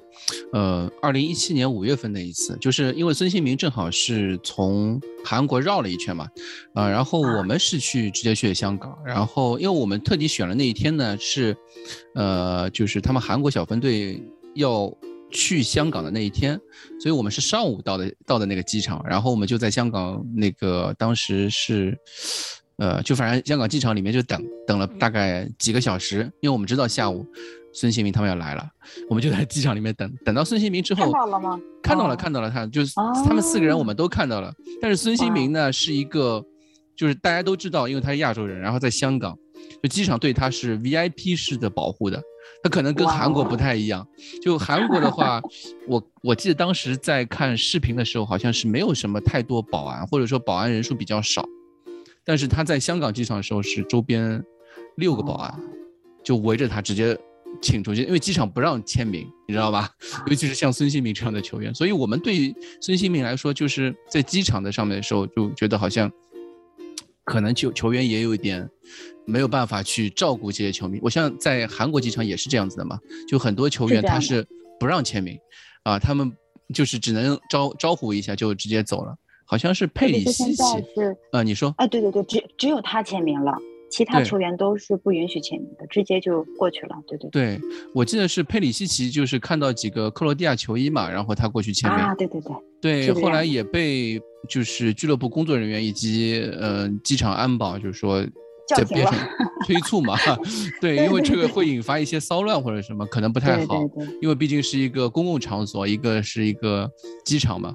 [0.53, 6.27] 呃，二零一七年五月份那一次，就是因为孙兴民正好是从韩国绕了一圈嘛，
[6.73, 11.55] 啊、然后我们是去直接去的香港，然后因为我们特地选了那一天呢，是，
[12.15, 14.21] 呃，就是他们韩国小分队
[14.55, 14.91] 要
[15.31, 16.59] 去香港的那一天，
[16.99, 21.97] 所以我们是上午到的到的那个机场，然后我们就在香港那个当时是。
[22.77, 27.23] 呃，就反正香港机场里面就等等了大概几个小时，因为我们知道下午
[27.73, 28.67] 孙兴民他们要来了，
[29.09, 31.59] 我们就在机场里面等， 等到孙兴民之后看到了吗？
[31.81, 32.93] 看到了，哦看到了他，就是
[33.25, 34.53] 他们四个人我们都看到了。
[34.81, 36.43] 但是孙兴民呢是一个，
[36.95, 39.37] 就是大家都知道，因为他是亚洲人，然后在香港，
[39.81, 42.21] 就机场对他是 VIP 式的保护的。
[42.63, 44.05] 他可能跟韩国不太一样，
[44.43, 45.41] 就韩国的话，
[45.87, 51.43] 我我记得当时在看视频的时候，好像是没有什么太多保安，或者说保安人数比较少。
[52.23, 54.43] 但是他在香港机场的时候是周边
[54.97, 55.59] 六个保安，
[56.23, 57.17] 就围着他直接
[57.61, 59.89] 请出去，因为机场不让签名，你知道吧？
[60.27, 66.11] 尤其是像孙兴民这样的球员，所以我们对于孙兴民来说，就是在机场的上面的时候，就觉得好像
[67.23, 68.67] 可能球球员也有一点
[69.25, 70.99] 没有办法去照顾这些球迷。
[71.01, 74.45] 我像在韩国机场也是这样子的嘛，就很多球员他是
[74.79, 75.37] 不让签名
[75.83, 76.31] 啊，他们
[76.73, 79.15] 就是只能招招呼一下就直接走了。
[79.43, 80.63] 好像是佩里西奇
[81.33, 83.53] 啊，你说啊，对对对，只只有他签名了，
[83.91, 86.95] 其他球员都是不允许签名的，直接就过去了。
[87.05, 87.59] 对对对，
[87.93, 91.99] 我记得是佩里西奇，就是看到几个克罗地亚球衣嘛，然后他过去签名。
[91.99, 92.39] 啊，对对
[92.79, 98.25] 对，对，后来也被就是俱乐部工作人员以及呃机场安保，就是说
[98.75, 99.13] 在边上
[99.65, 100.15] 催促嘛。
[100.81, 103.79] 对，对因为这个会引发一些骚乱或者什么，可能不太好。
[103.95, 106.89] 对对，因为毕竟是一个公共场所，一个是一个
[107.25, 107.73] 机场嘛。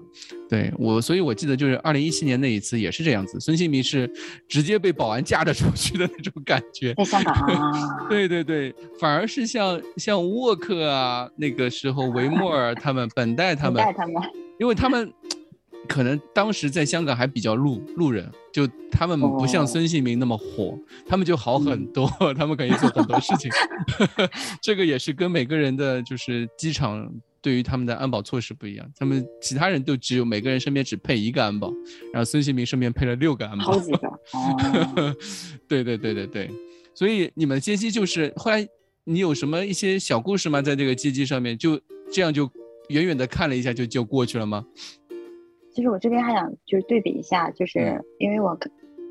[0.49, 4.09] 对我，所以我记得就是二零一七年那一次也是这样子，孙兴民是
[4.49, 6.95] 直接被保安架着出去的那种感觉。
[6.95, 7.73] 在香港啊，
[8.09, 14.23] 对对对，反而是像像沃克啊，那个时候维莫尔他们、本代他们，本代他们，
[14.61, 15.13] 因为他们
[15.87, 23.51] 可能当时在香港还比较路路人，就他们不像哦孙兴民那么火，他们就好很嗯多， 他们可以做很多事情。
[24.61, 31.73] 这个也是跟每个人的就是机场对于他们的安保措施不一样，他们其他人都只有每个人身边只配一个安保，
[32.13, 33.79] 然后孙兴民身边配了六个安保好。
[33.79, 33.99] 几个
[34.33, 35.17] 哦，
[35.69, 36.51] 对对对对对，
[36.95, 38.67] 所以你们接机就是后来
[39.05, 40.61] 你有什么一些小故事吗？
[40.61, 42.51] 在这个接机上面，就这样就
[42.89, 44.65] 远远的看了一下就就过去了吗？
[45.77, 48.59] 其实我这边还想就是对比一下，就是因为我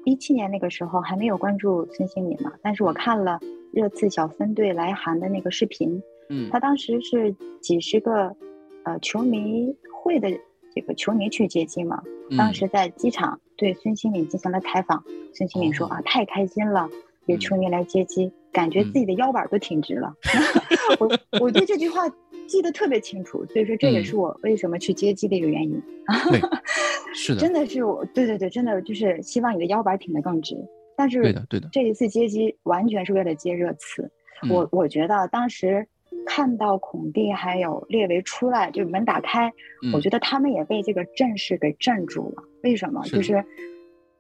[0.04, 3.40] 一七年那个时候还没有关注孙兴敏嘛，但是我看了
[3.72, 6.02] 热刺小分队来韩的那个视频，
[6.32, 8.36] 嗯，他当时是几十个
[8.84, 10.28] 呃球迷会的
[10.74, 12.02] 这个球迷去接机嘛，
[12.36, 15.04] 当时在机场对孙兴敏进行了采访，
[15.36, 16.90] 孙兴敏说啊太开心了，
[17.28, 18.34] 有球迷来接机。
[18.52, 20.16] 感觉自己的腰板都挺直了，
[20.98, 22.04] 我我对这句话
[22.48, 25.82] 记得特别清楚，所以说这也是我为什么去接机的一个原因。
[26.30, 26.40] 对，
[27.14, 30.56] 是的，真的是我，对对对，真的就是希望你的腰板挺得更直。
[30.96, 34.10] 但是对的对的，这一次接机完全是为了接热刺。
[34.50, 35.88] 我我觉得当时
[36.26, 39.52] 看到孔蒂还有列维出来，就门打开，
[39.94, 42.44] 我觉得他们也被这个阵势给镇住了。
[42.64, 43.02] 为什么？
[43.04, 43.44] 就是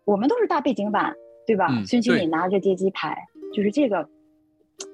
[0.04, 1.16] 我们都是大背景板，
[1.48, 1.70] 对吧？
[1.86, 3.18] 孙兴敏拿着接机牌，
[3.54, 4.10] 就是这个。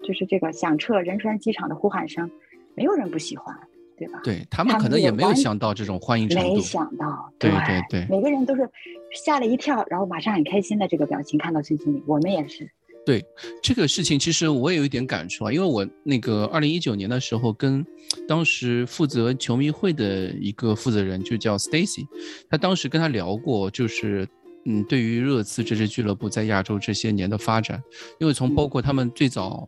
[0.03, 2.29] 就是这个响彻仁川机场的呼喊声，
[2.75, 3.55] 没有人不喜欢，
[3.97, 4.19] 对吧？
[4.23, 8.69] 对他们可能也没有想到这种欢迎程度，没想到，对对对，每个人都是
[9.13, 11.39] 吓了一跳，然后马上很开心的这个表情。
[11.39, 12.69] 看到孙经理，我们也是。
[13.05, 13.23] 对
[13.63, 17.85] 这个事情，其实我也有一点感触啊，因为我那个二零一九年的时候，跟
[18.27, 22.05] 当时负责球迷会的一个负责人，就叫 Stacy，
[22.49, 24.27] 他当时跟他聊过，就是。
[24.63, 27.81] 嗯，对于热刺这支俱乐部在亚洲这些年的发展，
[28.19, 29.67] 因为从包括他们最早，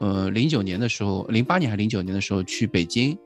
[0.00, 3.16] 呃，零九年的时候，零八年还是零九年的时候去北京，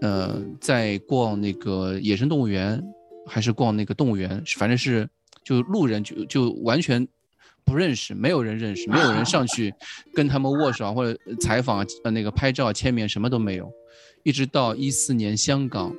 [0.00, 2.82] 呃，在逛那个野生动物园，
[3.26, 5.08] 还是逛那个动物园，反正是
[5.44, 7.06] 就路人就就完全
[7.64, 9.74] 不认识，没有人认识，没有人上去
[10.14, 13.68] 跟他们握手或者采访呃那个拍照签名什么都没有，
[14.22, 15.92] 一直到一四年香港，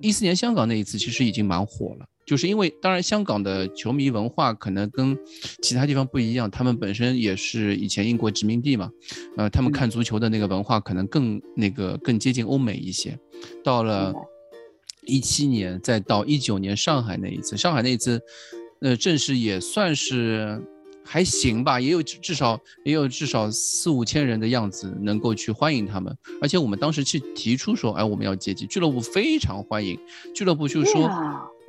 [0.00, 2.06] 一四年香港那一次其实已经蛮火了。
[2.30, 5.18] 就是因为，当然香港的球迷文化可能跟
[5.62, 8.88] 其他地方不一样，他们本身也是以前英国殖民地嘛，
[9.36, 13.18] 呃，他们看足球的那个文化可能更那个更接近欧美一些。
[13.64, 14.14] 到了
[15.06, 18.20] 一七年，再到一九年上海那一次，上海那一次，
[18.80, 20.62] 呃，正式也算是。
[21.02, 29.98] 还行吧，也有至少也有至少四五千人的样子能够去欢迎他们，而且我们当时去提出说，哎，我们要接机，俱乐部非常欢迎，
[30.32, 31.10] 俱乐部就说，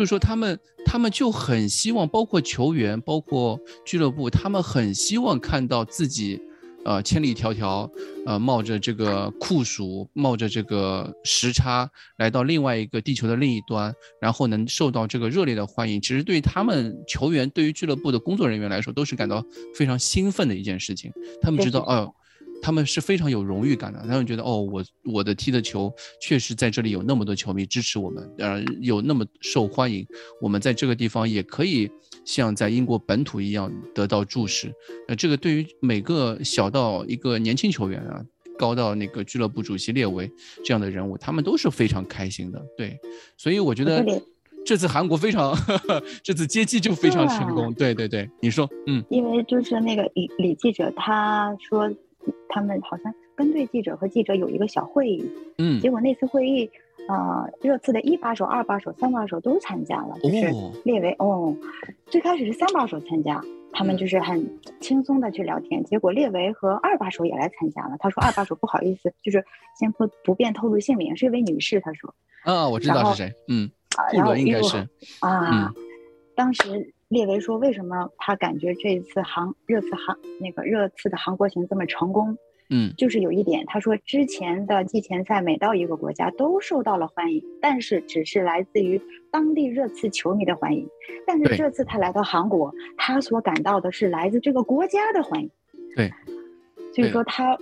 [0.01, 6.41] 就是说他们他们就很希望，包括球员，包括俱乐部，他们很希望看到自己。
[6.83, 7.87] 呃，千里迢迢，
[8.25, 11.87] 呃，冒着这个酷暑，冒着这个时差，
[12.17, 21.11] 来到另外一个地球的另一端，然后能受到这个热烈的欢迎，其实对于他们球员，对于俱乐部的工作人员来说，都是感到非常兴奋的一件事情。
[21.39, 22.11] 他们知道，哦。
[22.61, 30.05] 他们是非常有荣誉感的，他们觉得哦，我我的踢的球确实在这里有那么多球迷支持我们，呃，有那么受欢迎，
[30.39, 31.89] 我们在这个地方也可以
[32.23, 34.71] 像在英国本土一样得到注视。
[35.07, 38.23] 那这个对于每个小到一个年轻球员啊，
[38.59, 40.31] 高到那个俱乐部主席列维
[40.63, 42.61] 这样的人物，他们都是非常开心的。
[42.77, 42.95] 对，
[43.37, 44.05] 所以我觉得
[44.63, 45.57] 这次韩国非常，
[46.21, 47.73] 这次接机就非常成功。
[47.73, 51.91] 对对对，你说，嗯，因为就是那个李李记者他说。
[52.49, 56.69] 他们好像跟队记者和记者有一个小会议，嗯，结果那次会议，
[57.07, 60.53] 呃，热刺的一把手、二把手、三把手都参加了，就是
[60.83, 61.55] 列为哦，
[62.05, 67.95] 最开始是三把手参加，他们就是很轻松的去聊天，结果列维和二把手也来参加了。
[67.99, 69.43] 他说二把手不好意思，就是
[69.79, 71.79] 先不不便透露姓名，是一位女士。
[71.79, 73.69] 他说啊，我知道是谁，嗯，
[74.11, 74.87] 库伦应该是
[75.19, 75.73] 啊，
[76.35, 76.93] 当时。
[77.11, 82.37] 列维说：“为什么他感觉这一次韩热刺韩那个热刺的韩国行这么成功？
[82.69, 90.87] 嗯，就是有一点，他说之前的季前赛每到一个国家都受到了欢迎，但是只是来自于当地热刺球迷的欢迎。
[91.27, 95.51] 但是这次他来到韩国，他所感到的是来自这个国家的欢迎。
[95.97, 96.09] 对，
[96.95, 97.57] 所以说他，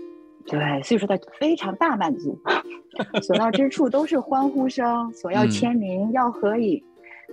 [0.45, 2.37] 对，所以说他非常大满足，
[3.23, 6.83] 所到之处都是欢呼声，所要签名，要合影。”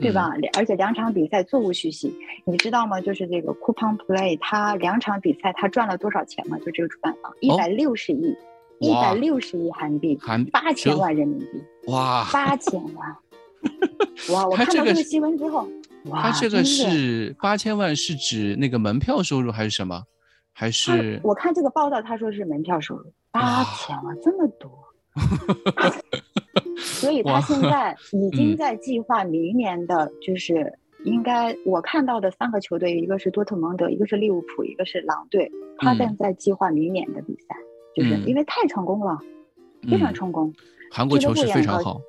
[0.01, 0.31] 对吧？
[0.57, 3.01] 而且两场比赛座无虚席，你知道吗？
[3.01, 6.59] 就是这个 Coupon Play，他两场比赛他赚了多少钱吗？
[6.59, 8.37] 就这个主办方一百六十亿，
[8.79, 10.19] 一百六十亿韩币，
[10.53, 13.17] 八千万人民币，哇，八千万，
[14.33, 14.47] 哇！
[14.47, 15.67] 我看到这个新闻之后，
[16.13, 20.05] 他这个是八千万是指那个门票收入还是什么？
[20.53, 24.86] 还是我看这个报道，他说是门票收入八千万，这么多。
[26.77, 35.51] 所以他现在 已经在计划明年的，就是应该我看到的三个球队，一个是多特蒙德，一个是利物浦，一个是狼队。
[35.79, 37.57] 他正在计划明年的比赛，
[37.95, 39.19] 就是因为太成功了，
[39.91, 40.53] 非常成功。
[40.91, 42.01] 韩国球是非常好，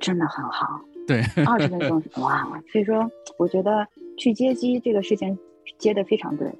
[0.00, 0.80] 真的很好。
[1.06, 2.48] 对，二十分钟哇！
[2.72, 5.38] 所以说，我觉得去接机这个事情
[5.78, 6.52] 接的非常 对，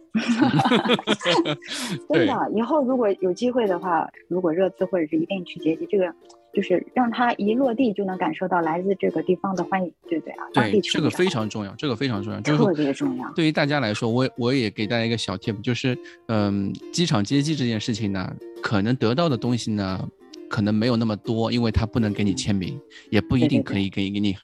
[2.11, 2.51] 真的。
[2.55, 6.13] 以后如果有机会的话，如果热刺或者是一定去接机，这个
[6.53, 10.45] 就是让他一落地就能感受到来自这个地方的欢迎，对不对啊？
[10.55, 13.31] 对，这个非常重要，这个非常重要，特别重要。
[13.33, 20.09] 对于大家来说，我我也给大家一个小 tip，就是嗯，机场接机这件事情呢，可能得到的东西呢，
[20.49, 24.37] 可能没有那么多，因为他不能给你签名，也不一定可以给给你。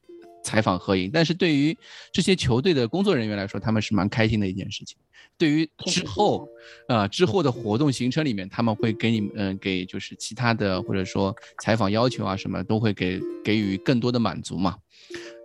[0.43, 1.77] 采访合影，但是对于
[2.13, 4.97] 这些球队的工作人员来说，他们是蛮开心的一件事情。
[5.37, 6.49] 对于之后，
[6.89, 14.77] 啊之后的活动行程里面，他们会给你们，嗯，给就是其他的或者说采访要求啊什么，都会给给予更多的满足嘛，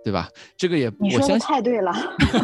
[0.03, 0.29] 对吧？
[0.57, 1.93] 这个也我相信太对了，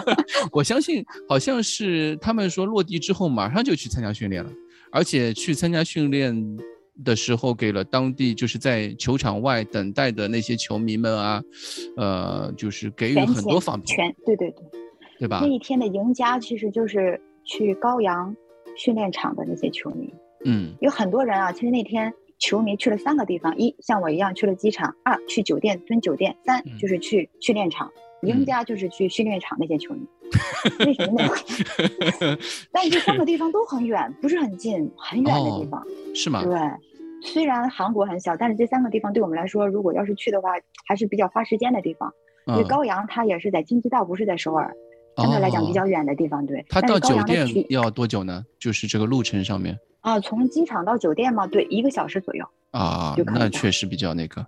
[0.52, 4.52] 我相信好像是他们说落地之后马上就去参加训练了，
[4.92, 6.58] 而且去参加训练。
[7.04, 11.42] 的时候给了当地就是在球场外等待的那些球迷们啊，
[11.98, 14.64] 呃，就是给予很多方便，全对对对，
[15.20, 15.40] 对吧？
[15.42, 18.36] 那一天的赢家其实就是去高阳
[18.76, 20.14] 训练场的那些球迷，
[20.46, 27.92] 嗯，有很多人啊，其实那天球迷去了三个地方：一像我一样去了机场，二去酒店蹲酒店，三就是去训练场。
[28.24, 30.08] 赢家就是去训练场那些球迷，
[30.86, 31.30] 为什么呢？
[32.72, 36.44] 但是这三个地方都很远，不是很近，很远的地方，是吗？
[36.44, 36.54] 对，
[37.24, 40.52] 虽然韩国很小，但是这三个地方对我们来说，如果要是去的话，
[40.88, 42.14] 还是比较花时间的地方。
[42.48, 44.74] 因为高阳它也是在京畿道，不是在首尔，
[45.18, 46.46] 相对来讲比较远的地方。
[46.46, 48.44] 对，他到酒店要多久呢？
[48.60, 54.46] 就是这个路程上面啊，从机场到酒店嘛，对，一个小时左右啊，那确实比较那个，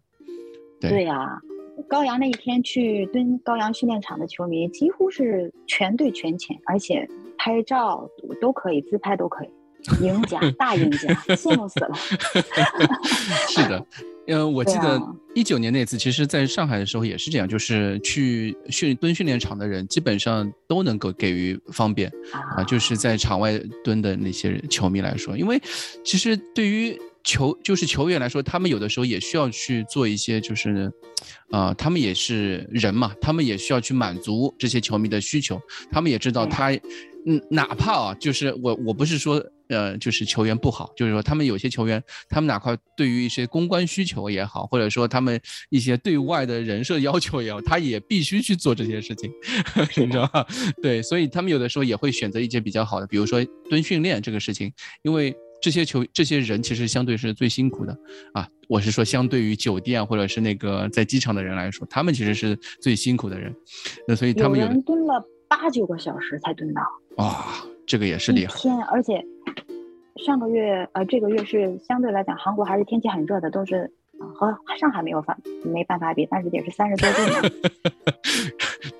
[0.81, 1.39] 对呀。
[1.88, 7.07] 高阳那一天去蹲高阳训练场的球迷几乎是全队全潜，而且
[7.38, 8.09] 拍照
[8.41, 9.49] 都可以，自拍都可以，
[10.05, 11.93] 赢家大赢家， 羡慕死了。
[13.49, 13.86] 是的，
[14.27, 15.01] 呃， 我记得
[15.33, 22.12] 一九年那次，其实在上海的时候也是这样，就是去训蹲训练场的人基本上都能够给予方便
[22.55, 25.62] 啊，就是在场外蹲的那些球迷来说，因为
[26.03, 26.99] 其实对于。
[27.23, 30.91] 球就是球员来说，他们有的时候也需要去做一些，就是，
[31.51, 35.59] 呃，他们也是人嘛，他们也需要去满足这些球迷的需求。
[35.91, 36.71] 他们也知道他，
[37.25, 49.31] 嗯，哪怕啊，就是我我不是说，呃，就是球员不好，就是说他们有些球员，他们哪怕对于一些公关需求也好，或者说他们一些对外的人设要求也好，他也必须去做这些事情，
[49.95, 50.45] 你知道吧？
[50.81, 55.33] 对，所以他们有的时候也会选择一些比较好的，比如说蹲训练这个事情，因为。
[55.63, 57.97] 这些球这些人其实相对是最辛苦的
[58.34, 58.45] 啊！
[58.67, 63.56] 我是说，相对于酒店或者是那个在机场的人来说，他们其实是最辛苦的人。
[64.06, 66.82] 那所以他们有人蹲了八九个小时才蹲到。
[67.15, 67.45] 哇，
[67.88, 68.54] 这个也是厉害。
[68.58, 69.26] 天，而且
[70.17, 73.89] 上个月呃，这个月是相对来讲，韩国还是天气很热的，都是
[74.36, 77.49] 和上海没有法没办法比，但是也是三十多度嘛。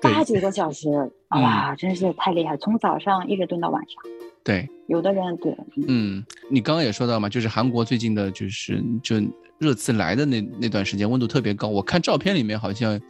[0.00, 0.88] 八九个小时，
[1.28, 2.56] 哇，真是太厉害！
[2.56, 4.02] 从早上一直蹲到晚上。
[4.44, 5.56] 对，有的人对，
[5.88, 9.16] 嗯，你刚刚也说到嘛，就是韩国最近的，就是就
[9.58, 11.66] 热刺来的那那段时间，温度特别高。
[11.66, 13.00] 我看照片里面好像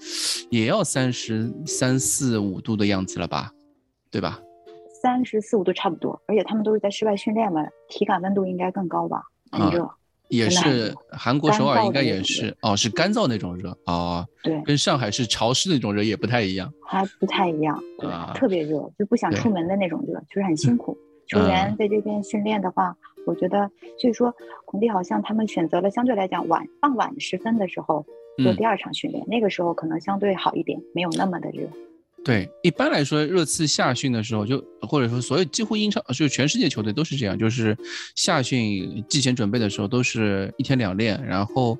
[0.49, 3.51] 也要三十三四五度的样子了吧，
[4.13, 4.41] 对吧？
[5.03, 9.25] 三十四五度差不多，而且他们都是在室外训练嘛，体感温度应该更高吧？
[9.51, 9.91] 很热，
[10.29, 20.97] 也是韩国首尔应该也是哦，是干燥那种热哦，对，跟上海是潮湿那种热也不太一样，还不太一样，对，特别热，就不想出门的那种热，就是很辛苦。
[21.27, 24.35] 球员在这边训练的话，我觉得，所以说
[24.65, 28.05] 孔蒂好像他们选择了相对来讲晚傍晚时分的时候
[28.43, 31.69] 做第二场训练，那个时候可能相对好一点，没有那么的热。
[32.25, 37.77] 对，一般来说，热刺夏训的时候，就或者说所有几乎英超，就全世界球队都是这样，就是
[38.15, 41.77] 夏训季前准备的时候都是一天两练，然后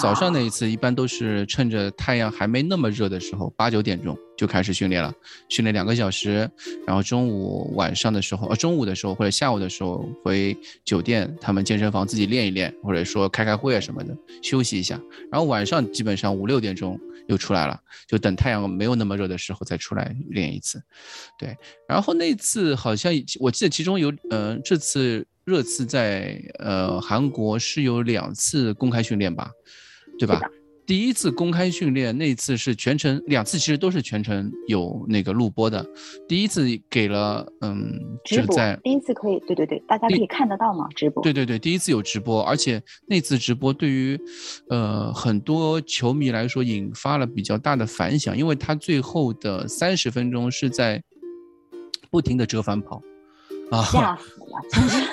[0.00, 5.12] 早上那一次一般都是趁着太阳还没那么热的时候，八九点钟就开始训练了，
[5.50, 6.50] 训练两个小时，
[6.86, 14.98] 然后中午晚上的时候，呃中午的时候或者下午的时候回酒店，他们健身房自己练一练，或者说开开会啊什么的，休息一下，
[15.30, 16.98] 然后晚上基本上五六点钟。
[17.28, 20.82] 又出来了，就等太阳没有那么热的时候再出来练一次，
[21.38, 21.54] 对。
[21.86, 29.50] 然后那次好像我记得其中有，呃，这次热刺在呃韩国是有两次公开训练吧，
[30.18, 30.40] 对吧？
[30.88, 35.86] 第一次公开训练那次是全程，两次其实都是全程有那个录播的。
[36.26, 37.92] 第一次给了，嗯，
[38.24, 38.56] 直播。
[38.82, 40.88] 第一次可以，对对对，大家可以看得到吗？
[40.96, 41.22] 直播。
[41.22, 44.18] 对对对，第一次有直播，而且那次直播对于，
[44.70, 51.02] 呃，很多球迷来说引发了比较大的反响，因为他最后的三十分钟是在
[52.10, 53.02] 不停的折返跑，
[53.70, 54.46] 啊，吓死了！
[54.72, 55.04] 真是，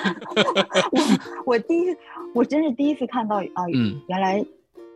[1.44, 1.94] 我我第一，
[2.34, 4.42] 我真是第一次看到啊，嗯，原来。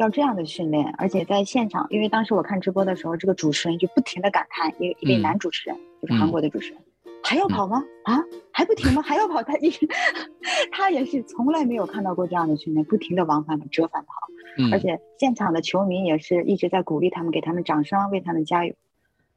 [0.00, 6.80] 要这样的训练，而且在现场，因为当时我看直播的时候，这个主持人就不停的感叹，一一位男主持人，就是韩国的主持人，
[7.22, 7.84] 还要跑吗？
[8.04, 8.18] 啊，
[8.50, 9.02] 还不停吗？
[9.02, 9.42] 还要跑？
[9.42, 9.86] 他一直，
[10.72, 14.12] 他也是从来没有看到过这样的训练，不停的往返折返跑，
[14.56, 18.74] 嗯，而且现场的球迷也是一直在鼓励他们，给他们掌声，为他们加油。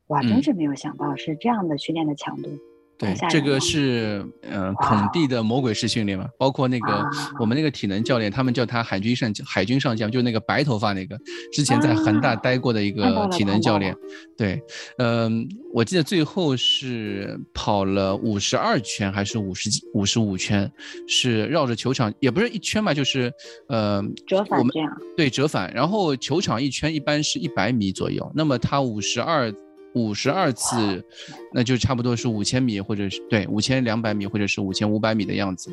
[0.08, 2.50] 哇，真是没有想到是这样的训练的强度。
[3.04, 7.06] 对，这个是呃孔蒂的魔鬼式训练嘛，包括那个
[7.40, 11.18] 我们那个体能教练，他们叫他海军上海军上将，就是那个白头发那个，
[11.52, 13.96] 之前在恒大待过的一个体能教练。
[14.38, 14.62] 对，
[14.98, 20.72] 嗯，我记得最后是跑了五十二圈还是五十几五十五圈，
[21.08, 23.32] 是绕着球场，也不是一圈吧，就是
[23.70, 24.90] 呃折返这样。
[25.18, 29.54] 对，折返，然后球场一圈一般是一百米左右，那么他五十二。
[29.94, 31.04] 五十二次，
[31.54, 35.72] 那就差不多是五千米，或者是对五千两百米，或者是五千五百米的样子，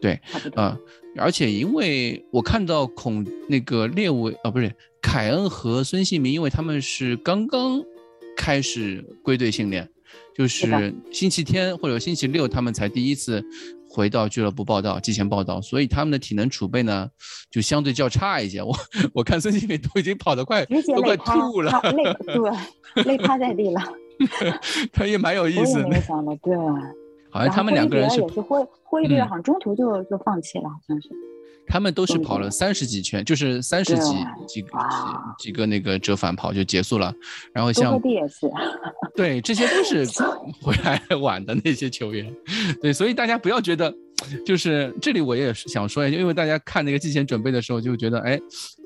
[0.00, 0.20] 对，
[0.54, 0.78] 啊，
[1.16, 7.82] 而且因为我看到孔那个列维啊，不是凯恩和孙兴民，因为他们是刚刚
[8.36, 9.88] 开始归队训练，
[10.34, 13.44] 就是星期天或者星期六他们才第一次。
[13.88, 17.08] 回到俱乐部报道，提前报道，所以他们的体能储备呢，
[17.50, 18.62] 就相对较差一些。
[18.62, 18.74] 我
[19.14, 22.02] 我看孙兴慜都已经跑得快，都快吐了，累
[22.94, 23.82] 对，累趴在地了。
[24.92, 25.88] 他也蛮有意思的，
[26.42, 26.56] 对。
[27.30, 31.08] 好像他们两个人是也是霍霍伊比尔，好像中途就就放弃了，好像是。
[31.68, 34.14] 他们都是跑了三十几圈，就是三十几
[34.46, 34.68] 几个
[35.38, 37.12] 几几个那个折返跑就结束了。
[37.52, 38.50] 然后像也是，
[39.14, 40.06] 对，这些都是
[40.62, 42.34] 回来 晚的那些球员。
[42.80, 43.94] 对，所以大家不要觉得。
[44.44, 48.38] 就是这里，我也是想说一下，因为大家看那个季前准备的时候，就觉得，哎，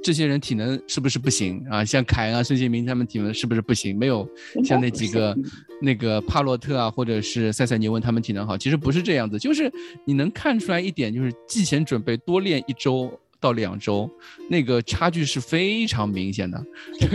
[0.03, 1.85] 这些人体能是不是不行啊？
[1.85, 3.99] 像凯恩啊、孙兴民他们体能是不是不行？
[3.99, 4.29] 没有
[4.65, 5.37] 像那几个
[5.81, 8.59] 那个帕洛特啊，或者是塞塞尼文他们体能好。
[8.59, 9.73] 其实不是这样子，就是
[10.05, 13.19] 你能看出来一点，就是季前准备多练一周。
[13.43, 14.09] 到两周，
[14.49, 16.65] 那个差距是非常明显的。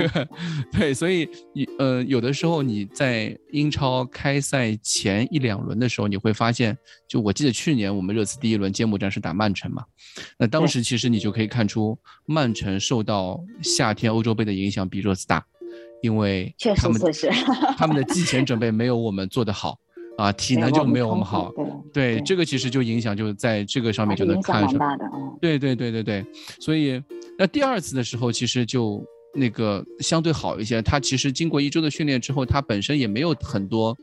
[0.71, 9.85] 对，所以你呃，有的时候你在英超开赛前一两轮的时候，你会发现，就我记得去年我们热刺第一轮揭幕战是打曼城嘛，
[10.37, 15.45] 那当时其实你就可以看出曼城受到夏天欧洲杯的影响比热刺大，
[16.01, 17.01] 因为他们
[17.77, 19.79] 他们的季前准备没有我们做得好。
[20.17, 21.51] 啊，体能就没有我们好，
[21.93, 24.97] 对这个其实就影响就在这个上面就能看出来，
[25.39, 26.25] 对对对对对，
[26.59, 27.01] 所以
[27.37, 29.03] 那第二次的时候其实就
[29.35, 33.95] 那个相对好一些，他其实经过一周的训练之后，他本身也没有很多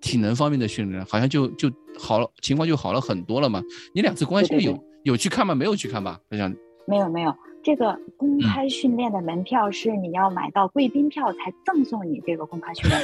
[0.00, 3.62] 体能方面的训练，好像就就好了，情况就好了很多了嘛。
[3.94, 5.54] 你两次公开训练有有去看吗？
[5.54, 6.18] 没有去看吧？
[6.30, 6.54] 好像
[6.86, 13.00] 没有没有，这个公开训练的门票是你要买到贵宾票才赠送你这个公开训练。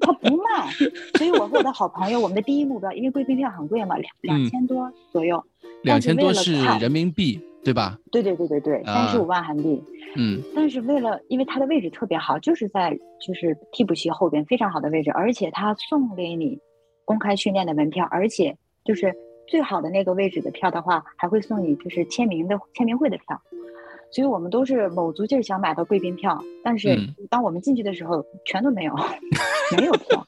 [0.00, 0.70] 他不卖，
[1.14, 5.44] 所以我和我的好朋友，我们的第一目标，因为贵宾票很贵嘛，两两千多左右，
[5.82, 7.98] 两千多是人民币，对吧？
[8.10, 9.82] 对对对对对，三十五万韩币。
[10.16, 16.58] 嗯，但是为了，因为它的位置特别好，就是在就是替补席后边非常好的位置，而且他送给你
[17.04, 19.14] 公开训练的门票，而且就是
[19.46, 23.42] 最好的那个位置的票的话，还会送你就是签名的签名会的票。
[24.10, 26.98] 所以我们都是卯足劲儿想买到贵宾票，但是
[27.28, 28.94] 当我们进去的时候，全都没有，
[29.76, 30.26] 没有票。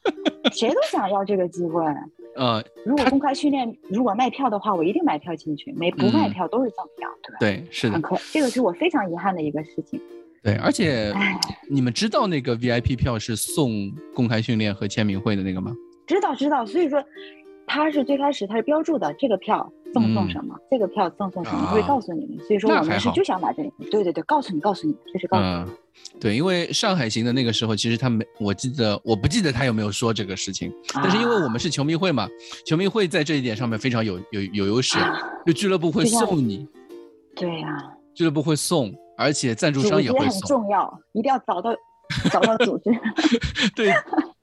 [0.51, 1.83] 谁都想要这个机会。
[2.35, 7.37] 呃，如果公开训练，如果卖票的话，我一定买票进去；没不卖票都是赠票，对吧？
[7.39, 7.99] 对，是的。
[8.31, 9.99] 这个是我非常遗憾的一个事情。
[10.41, 11.13] 对，而且
[11.69, 15.75] 你们知道那个 VIP 票是送公开训练和签名会的那个吗？
[16.07, 16.65] 知道，知道。
[16.65, 17.03] 所以说，
[17.73, 19.71] 他是最开始他是标注的这个票。
[19.93, 20.55] 赠送什么？
[20.69, 21.65] 这个票赠送什么？
[21.67, 22.39] 会告诉你们。
[22.47, 23.69] 所以说我们是就想买这个。
[23.91, 25.71] 对对对，告诉你，告诉你，就是告诉你。
[26.17, 30.71] 对，因为上海行的那个时候，其实他没，我记得我不记得他有没有说这个事情。
[30.93, 32.25] 但是因为我们是球迷会嘛，
[32.65, 34.97] 球迷会在这一点上面非常有有有优势，
[35.45, 36.65] 就俱乐部会送你。
[37.35, 37.67] 对呀。
[38.13, 40.29] 俱乐部会送，而且赞助商也会送。
[40.29, 41.75] 很重要，一定要找到
[42.31, 42.91] 找到组织。
[43.75, 43.91] 对。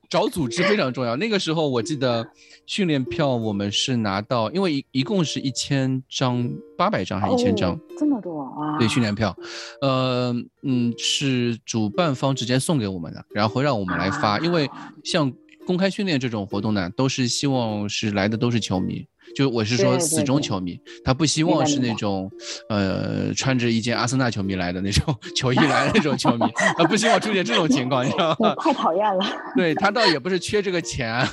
[0.08, 1.16] 找组织非常重要。
[1.16, 2.26] 那个时候我记得
[2.66, 7.78] 训练票我们是拿到，因为一一共是一千张，八百张还是一千张？
[7.98, 8.78] 这么多啊！
[8.78, 9.36] 对，训练票，
[9.82, 14.38] 呃，嗯，是主办方直接送给我们的，然后让我们来发。
[14.38, 14.70] 因为
[15.04, 15.32] 像
[15.66, 19.06] 公开训练这种活动呢，都是希望是来的都是球迷。
[19.34, 22.30] 就我是说死忠球迷，他不希望是那种，
[22.68, 26.44] 呃，穿着一件阿森纳球迷来的那种 球衣来的那种球迷，
[26.76, 28.54] 他不希望出现这种情况，你知道吗？
[28.56, 29.24] 太讨厌了。
[29.56, 31.24] 对他倒也不是缺这个钱，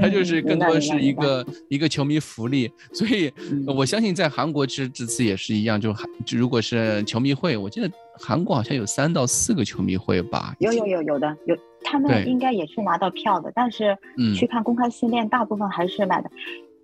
[0.00, 2.70] 他就是更多是一个一个球迷福利。
[2.92, 3.32] 所以
[3.66, 7.90] 我相信在韩国其实这次也是一样，就韩如果是球迷会，我记得
[8.20, 10.54] 韩国好像有三到四个球迷会吧？
[10.60, 13.96] 有有有有的有，他们应该也是拿到票的，但是
[14.36, 16.30] 去看公开训练，大部分还是买的。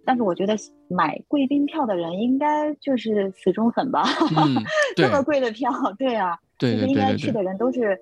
[0.06, 0.54] 但是我觉得
[0.88, 4.04] 买贵宾票的人应该就是死忠粉吧？
[4.36, 4.56] 嗯，
[4.96, 7.98] 这么贵的票，对啊，对对对，应该去的人都是，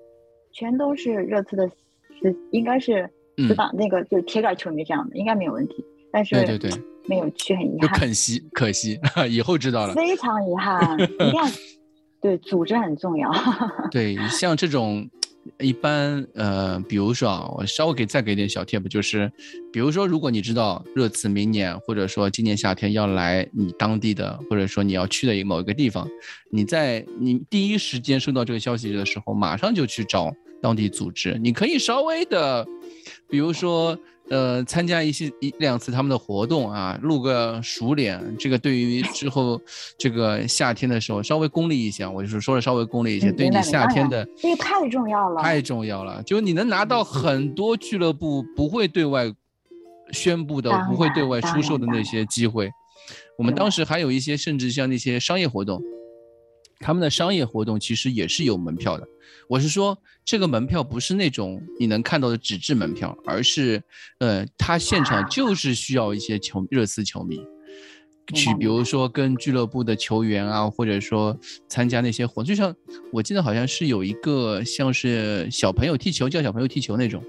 [0.51, 1.67] 全都是热刺的，
[2.21, 5.83] 死应该是嗯死党那个就是铁杆球迷这样的，应该没有问题。
[6.11, 8.99] 但是对对对，没有去，很遗就憾，可惜可惜，
[9.29, 9.93] 以后知道了。
[9.93, 10.99] 非常遗憾。
[10.99, 11.43] 一定要
[12.21, 13.31] 对组织很重要。
[13.91, 15.09] 对，像这种
[15.59, 19.31] 一般呃，比如说啊，我稍微给再给点小 tip，就是
[19.71, 26.07] 比如说，如果你知道热刺明年或者说今年夏天要来你当地的，或者说你要去的某一个地方，
[26.51, 32.65] 你在你第一时间收到这个消息的时候，马上就去找当地组织，你可以稍微的，
[33.29, 33.97] 比如说。
[34.33, 39.61] 呃，参加一些一两次他们的活动啊，露个熟脸，这个对于之后
[39.95, 45.43] 这个夏天的时候稍微功利一些，我就是说的稍微功利一些，嗯对你夏天的这个太重要了。
[45.43, 49.31] 太重要了，就你能拿到很多俱乐部不会对外
[50.11, 52.71] 宣布的、不会对外出售的那些机会。
[53.37, 55.79] 我们当时还有一些，甚至像那些商业活动，
[56.83, 59.07] 他们的商业活动其实也是有门票的。
[59.47, 63.81] 我是说，这个门票不是那种你能看到的纸质门票，而是，
[64.19, 67.39] 呃，他现场就是需要一些球热刺球迷。
[68.33, 71.37] 去，比如说跟俱乐部的球员啊，或者说
[71.69, 72.75] 参加那些活动，就像
[73.13, 77.23] 我记得好像是有一个像是小朋友踢球，叫小朋友踢球那种，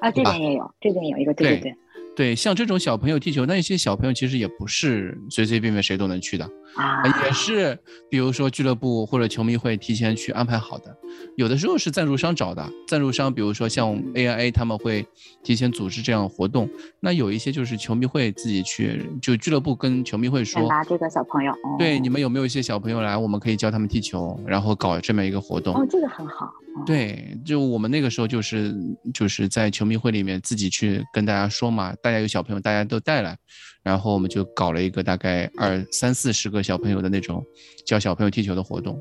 [0.00, 1.74] 啊，这边也有，这边有一个，对对对
[2.16, 6.44] 对，像这种小朋友踢球，那一些小朋友其实也不是随随便便谁都能去的，
[6.74, 7.78] 啊，呃也是
[8.10, 10.94] 比如说俱乐部或者球迷会提前去安排好的，
[11.36, 15.06] 有的时候是赞助商找的，赞助商比如说像 AIA 他们会
[15.42, 16.68] 提前组织这样的活动，
[17.00, 21.52] 那有一些就是球迷会自己去，就俱乐部跟球迷会说，选拔这个小朋友。
[21.52, 25.74] 哦对，你们有没有一些小朋友来，我们可以教他们踢球，然后搞这么一个活动。
[25.74, 26.46] 哦，这个很好。
[26.76, 28.74] 哦，对，就我们那个时候就是
[29.12, 33.36] 就是在球迷会里面自己去跟大家说嘛，大家有小朋友，大家都带来，
[33.82, 37.44] 然后我们就搞了一个大概二三四十个小朋友的那种
[37.86, 39.00] 教小朋友踢球的活动。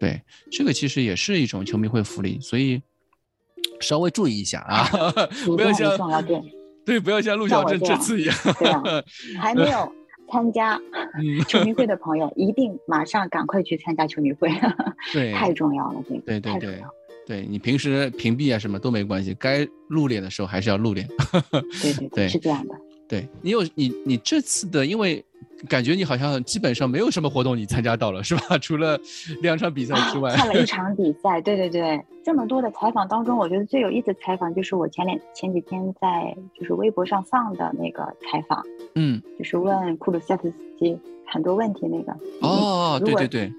[0.00, 2.80] 对，这个其实也是一种球迷会福利，所以
[3.80, 4.88] 稍微注意一下啊，
[5.44, 6.42] 不要像动很重要，对
[6.86, 8.36] 对，不要像陆小正这这次一样。
[8.58, 8.82] 对啊，
[9.40, 9.92] 还没有
[10.30, 10.80] 参加
[11.18, 14.48] 嗯，球迷会的朋友，一定马上赶快去参加球迷会，
[15.12, 16.82] 对， 太重要了，这个对对对。
[17.28, 21.06] 对你平时屏蔽啊什么都没关系，该露脸的时候还是要露脸。
[21.82, 22.74] 对对 对是这样的。
[23.06, 25.22] 对你有你你这次的，因为
[25.68, 28.56] 感觉你好像基本上没有什么活动你参加到了，是吧？
[28.60, 28.98] 除了
[29.42, 38.62] 两场比赛之外，看了一场比赛，对对对，这么多的采访当中，我觉得最有意思的采访就是我前两前几天在就是微博上放的那个采访，
[38.94, 42.12] 嗯，就是问库鲁塞夫斯基很多问题那个。
[42.40, 43.52] 哦，对对对，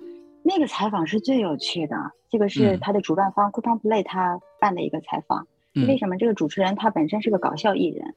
[0.50, 1.96] 那个采访是最有趣的，
[2.32, 5.48] 这个是嗯他的主办方 Coupon Play 他办的一个采访。
[5.76, 8.16] 嗯为什么这个主持人他本身是个搞笑艺人？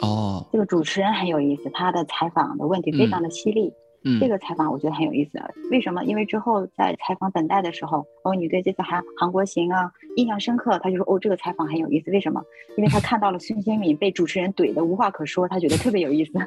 [0.00, 3.74] 哦，这个主持人很有意思，他的采访的问题非常的犀利。
[4.06, 5.38] 嗯，这个采访我觉得很有意思。
[5.70, 6.02] 为什么？
[6.04, 12.10] 因为之后在采访等待的时候，哦，你对这次韩韩国行啊印象深刻，他就说哦，这个采访很有意思。
[12.10, 12.42] 为什么？
[12.78, 16.32] 因为他看到了孙兴敏被主持人怼的无话可说，他觉得特别有意思。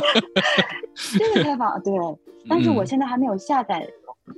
[1.18, 1.92] 这个采访对，
[2.48, 3.86] 但是我嗯现在还没有下载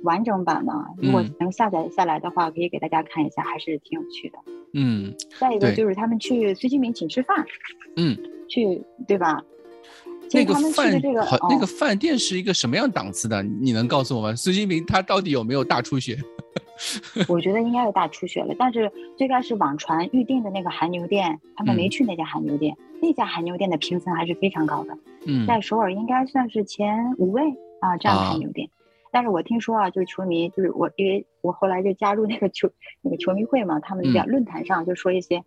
[0.03, 0.87] 完整版嘛。
[0.97, 4.37] 如果嗯能下载下来的话，可以给大家看一下，还是挺有趣的。
[4.73, 7.45] 嗯再一个就是他们去孙兴民请吃饭，
[7.95, 8.17] 嗯，
[8.47, 9.41] 去对吧？
[10.33, 13.43] 那个饭个好，那个哦饭店是一个什么样档次的？
[13.43, 14.35] 你能告诉我吗？
[14.35, 16.17] 孙兴民他到底有没有大出血？
[17.29, 18.55] 我觉得应该有大出血了。
[18.57, 27.43] 但是最开始网传预定的那个韩牛店，他们没嗯去那家韩牛店，那家韩牛店的评分还是非常高的，嗯在首尔应该算是前五位
[27.79, 28.67] 啊这样的啊韩牛店。
[29.13, 32.67] 但是我听说啊，就是球迷，就是我，因为我后来就加入那个球
[33.03, 34.27] 那个球迷会嘛，他们在嗯。
[34.27, 35.43] 论坛上就说一些，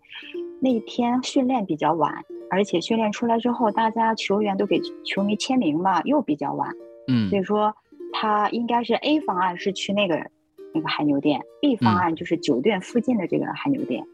[0.60, 6.70] 那一天训练比较晚，而且训练出来之后，大家球员都给球迷签名嘛，又比较晚，
[7.08, 7.28] 嗯。
[7.28, 7.74] 所以说
[8.12, 10.30] 他应该是 A 方案是去那个
[10.72, 11.98] 那个海牛店，B 方嗯。
[11.98, 14.04] 案就是酒店附近的这个海牛店，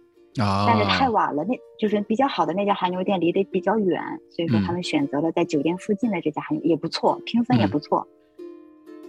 [0.41, 7.69] 啊，但是太晚了，那就是比较好的那家韩牛店离得比较远，所以说他嗯们选择了在酒店附近的这家韩牛也不错，评分也嗯。
[7.69, 8.09] 不错，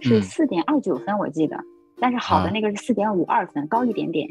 [0.04, 0.22] 是嗯。
[0.22, 1.58] 四点二九分我记得，
[1.98, 2.50] 但是好的啊。
[2.52, 4.28] 那个是四点五二分，高一点点，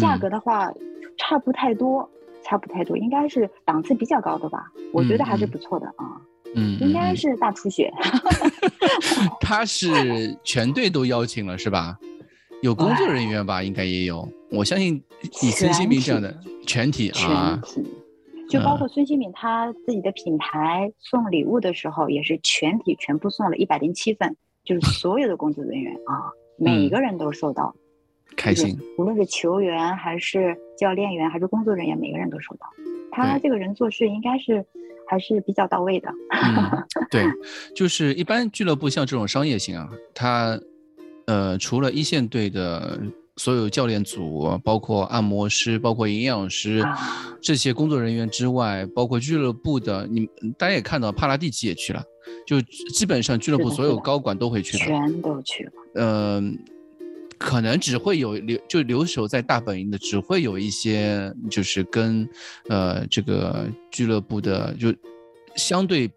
[0.00, 0.20] 价嗯。
[0.20, 0.72] 格的话
[1.16, 2.08] 差不太多。
[2.48, 6.22] 差不太多，应该是档次比较高的吧，我觉得还是不错的啊，
[6.54, 7.92] 嗯，应该是大出血，
[9.40, 11.98] 他是全队都邀请了是吧？
[12.62, 14.28] 有工作人员吧，应该也有。
[14.52, 15.02] 我相信
[15.42, 17.84] 以孙兴民这样的全体全啊，体，
[18.48, 24.36] 就包括孙兴敏他自己的品牌送礼物的时候，也是全体全部送了一百零七份，
[24.66, 27.74] 就是所有的工作人员啊，每个人都受到，
[28.26, 28.78] 就是开心。
[28.98, 32.66] 无论是球员还是教练员还是工作人员，每个人都收到。
[33.12, 34.62] 他这个人做事应该是
[35.08, 36.10] 还是比较到位的。
[36.30, 37.24] 嗯， 对，
[37.74, 40.60] 就是一般俱乐部像这种商业型啊，他
[41.26, 43.00] 呃除了一线队的
[43.36, 46.84] 所有教练组，包括按摩师，包括营养师
[47.40, 52.02] 这些工作人员之外，包括俱乐部的，你大家也看到，帕拉蒂奇也去了，
[52.46, 55.72] 就基本上俱乐部所有高管都会去的，全都去了。
[55.94, 56.58] 嗯，
[57.38, 62.28] 可能只会有留就留守在大本营的，只会有一些就是跟
[62.68, 64.94] 呃这个俱乐部的就
[65.54, 66.10] 相对。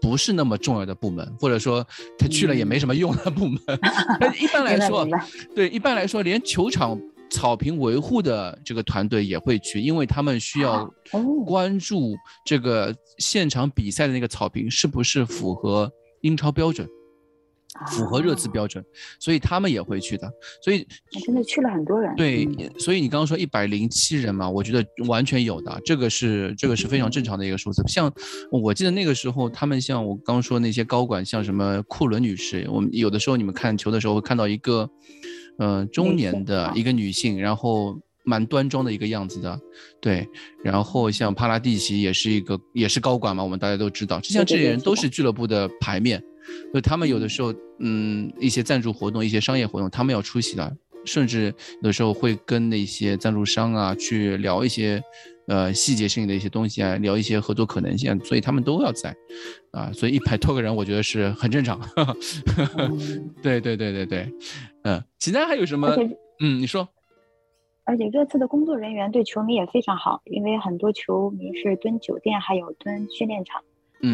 [0.00, 1.82] 不是那么重要的部门，或者说
[2.18, 3.58] 他去了也没什么用的部门。
[4.38, 5.08] 一般来说，
[5.54, 7.00] 对一般来说，连球场
[7.34, 10.88] 草坪维护的这个团队也会去，因为他们需要
[11.44, 12.14] 关注
[12.46, 16.88] 这个现场比赛的那个草坪是不是符合英超标准。
[17.88, 18.84] 符合热刺标准，
[19.18, 20.30] 所以他们也会去的。
[20.62, 20.86] 所以
[21.26, 22.14] 真的去了很多人。
[22.14, 22.46] 对，
[22.78, 27.82] 所以你刚刚说一百零七人嘛，我觉得完全有的，这个是这个是非常正常的一个数字。
[27.88, 28.08] 像
[28.52, 34.88] 我记得那个时候，他们像我刚说那些高管，像什么库伦女士，我们有的时候你们看球的时候会看到一个，
[35.58, 39.60] 呃，中年的一个女性，然后蛮端庄的一个样子的，
[40.00, 40.26] 对。
[40.62, 46.22] 然后像帕拉蒂奇也是一个也是高管嘛，我们大家都知道，就像这些人都是俱乐部的牌面。
[46.70, 50.76] 所以他们有的时候，嗯，一些赞助活动、一些商业活动，他们要出席的，
[51.06, 55.02] 甚至有的时候会跟那些赞助商啊去聊一些，
[55.46, 59.14] 呃，细节性的一些东西啊，聊一些合作可能性，所以他们都要在，
[59.72, 61.80] 啊，所以一百多个人，我觉得是很正常。
[63.42, 64.32] 对对对对对，
[64.84, 65.88] 嗯，其他还有什么？
[66.40, 66.88] 嗯，你说。
[67.86, 73.62] 而且热刺的工作人员对球迷也非常好，因为很多球迷是蹲酒店，还有蹲训练场。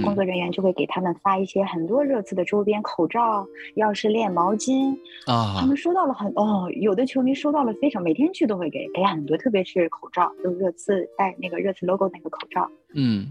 [0.02, 4.94] 工作人员就会给他们发一些很多热刺的周边，口罩、钥匙链、毛巾
[5.26, 5.56] 啊。
[5.60, 12.70] 他们收到了很哦，有的球迷收到了非常，每天去都会给给很多，特别是口罩，就热刺带那个热刺 logo 那个口罩。
[12.94, 13.30] 嗯，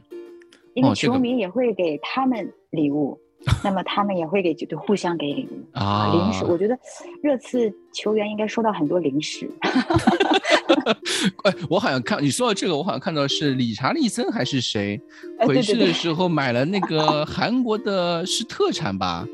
[0.74, 3.20] 因为球迷也会给他们礼物。
[3.64, 6.44] 那么他们也会给，就互相给礼物啊，零食。
[6.44, 6.78] 我觉得
[7.24, 9.50] 热刺球员应该收到很多零食。
[11.44, 15.00] 哎，我好像看你说到这个，我好像看到是理查利森还是谁
[15.40, 19.26] 回去的时候买了那个韩国的是特产吧。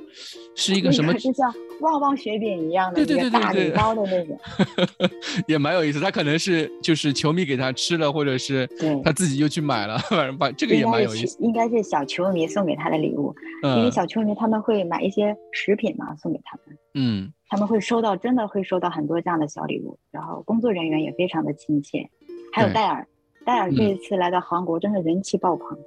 [0.57, 1.13] 是一个什么？
[1.15, 4.39] 就像旺旺雪饼一样的对大礼包的那种，
[5.49, 5.99] 也蛮有意思。
[5.99, 8.65] 他可能是就是球迷给他吃了，或者是
[9.03, 11.37] 他自己又去买了， 反正把这个也蛮有意思。
[11.41, 16.77] 应该是小球迷送给他的礼物，因为小球迷他们会买一些食品嘛，送给他们。
[16.93, 19.97] 嗯，他们会收到，真的会收到很多这样的小礼物。
[20.11, 22.09] 然后工作人员也非常的亲切，
[22.53, 23.07] 还有戴尔，
[23.45, 25.77] 戴尔这一次来到韩国，真的人气爆棚。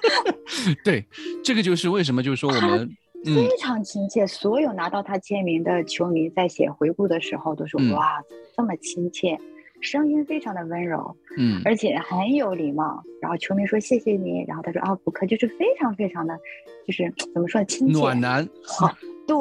[0.84, 1.06] 对，
[1.44, 2.88] 这个就是为什么，就是说我们。
[3.24, 8.22] 非常亲切，所有拿到他签名的球迷在写回顾的时候都说：“哇，
[8.56, 9.36] 这么亲切，
[9.80, 16.38] 声音非常的温柔，嗯，而且很有礼貌。”然后球迷说：“谢谢你。”然后他说：“啊，不客气。”就是非常非常的，
[16.86, 18.48] 就是怎么说呢，亲切暖男。
[18.64, 18.94] 好，
[19.26, 19.36] 对，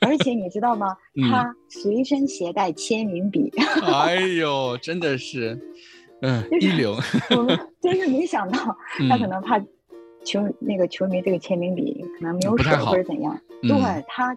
[0.00, 0.96] 而且你知道吗？
[1.30, 3.50] 他随身携带签名笔。
[3.92, 5.58] 哎呦，真的是，
[6.22, 6.96] 嗯，一流。
[7.36, 8.76] 我们 真是没想到，
[9.08, 9.60] 他可能怕。
[10.24, 14.32] 球那个球迷这个签名笔可能没有水或者怎样，对他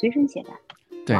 [0.00, 0.48] 随身携带。
[1.06, 1.16] 对，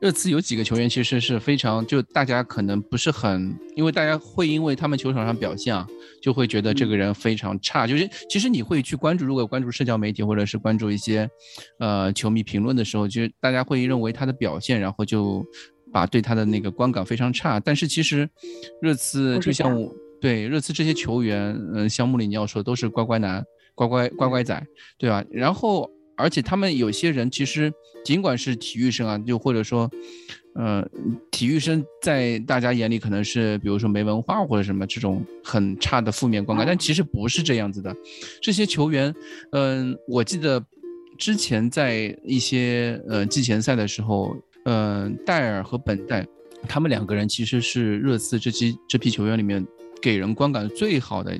[0.00, 5.86] 热刺有几个球员其实是非常，就大家可能不是很，因为大家会因为他们球场上表现啊，
[6.20, 7.86] 就会觉得这个人非常差。
[7.86, 11.30] 就是其实你会去关注，如果关注社交媒体或者是关注一些
[11.78, 15.46] 呃球迷评论的时候，就大家会认为他的表现，然后就
[15.92, 17.60] 把对他的那个观感非常差。
[17.60, 18.28] 但是其实
[18.82, 19.94] 热刺就像我。
[20.20, 23.42] 对热刺这些球员，嗯，像穆里尼奥说都是乖乖男、
[23.74, 24.66] 乖乖乖乖仔，
[24.98, 25.24] 对吧？
[25.30, 25.90] 然后，
[26.20, 27.72] 而且他们有些人其实
[28.04, 29.90] 尽管是体育生啊，就或者说，
[30.54, 30.86] 呃，
[31.30, 37.94] 体育生在大家眼里可能是比如说没文化或者什么这种很差的负面观感，但其实不是这样子的。
[38.40, 39.14] 这些球员，
[39.52, 40.64] 嗯，我记得
[41.18, 46.26] 之前在一些呃季前赛的时候，嗯，戴尔和本代
[46.68, 49.66] 他们两个人其实是热刺这批这批球员里面。
[50.02, 51.38] 给人观感最好的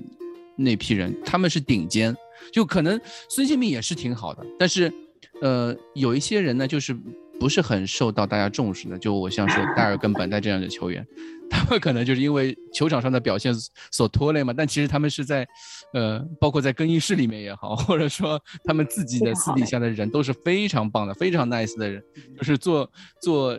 [0.54, 2.14] 那批人，他们是顶尖，
[2.52, 4.92] 就可能孙兴民也是挺好的，但是，
[5.40, 6.96] 呃，有一些人呢，就是
[7.38, 11.06] 不是很受到大家重视的，就我像说戴尔跟本代这样的球员，
[11.50, 13.54] 他们可能就是因为球场上的表现
[13.90, 15.46] 所拖累嘛，但其实他们是在，
[15.94, 22.02] 呃，包括在更衣室里面也好，或者说他们自己的私底下的人都是非常棒的，非常 nice 的人，
[22.36, 22.90] 就是做
[23.20, 23.58] 做。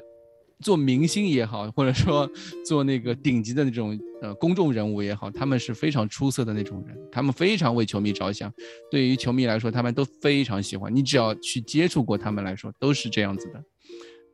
[0.64, 2.30] 做明星也好，或者说
[2.64, 8.52] 做那个顶级的那种呃公众人物也好，他们是非常出色的那种人，他们非常为球迷着想。
[8.90, 10.96] 对于球迷来说，他们都非常喜欢。
[10.96, 13.64] 你只要去接触过他们来说，都是这样子的。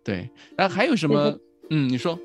[0.04, 1.38] 对，那还有什么？
[1.70, 2.20] 嗯，你说。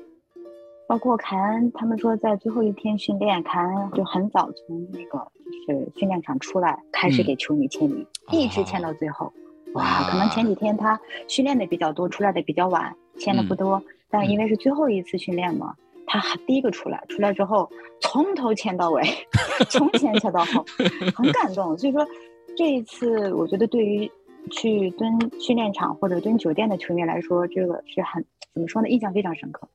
[0.85, 5.31] 包括凯恩，他们说在最后一天训练，凯恩就很早从那个
[5.65, 9.31] 就是训练场出来，开始给球迷签名，一直签到最后。
[9.73, 12.95] 哇，可能前几天他训练的比较多，出来的比较晚。
[13.17, 15.75] 签的不多，但因为是最后一次训练嘛，
[16.05, 17.69] 他第一个出来，出来之后
[18.01, 19.01] 从头签到尾，
[19.69, 20.65] 从前签到后，
[21.15, 21.77] 很感动。
[21.77, 22.05] 所以说
[22.55, 24.11] 这一次，我觉得对于
[24.51, 28.89] 去蹲训练场或者蹲酒店的球迷来说，这个是很怎么说呢？
[28.89, 29.67] 印象非常深刻，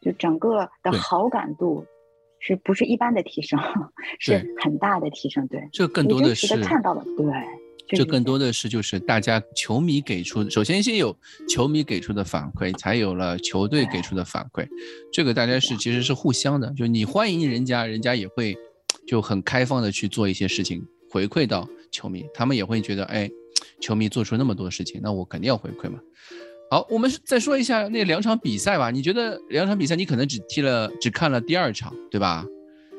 [0.00, 1.84] 就整个的好感度。
[2.40, 3.58] 是不是一般的提升，
[4.20, 5.44] 是很大的提升。
[5.48, 7.02] 对，这更多的是看到了。
[7.16, 7.26] 对，
[7.88, 11.16] 这更多的是就是大家球迷给出，首先先有
[11.48, 14.66] 球迷给出的反馈，才有了球队给出的反馈。
[15.12, 18.56] 这个大家是其实是互相的，就你欢迎人家，人家也会
[19.06, 23.30] 就很开放的去做一些事情回馈到球迷，他们也会觉得，哎，
[23.80, 25.98] 球迷做出那么多事情，那我肯定要回馈嘛。
[26.70, 28.90] 好，我们再说一下那两场比赛吧。
[28.90, 32.44] 你觉得两场比赛，你可能只踢了，只看了第二场，对吧？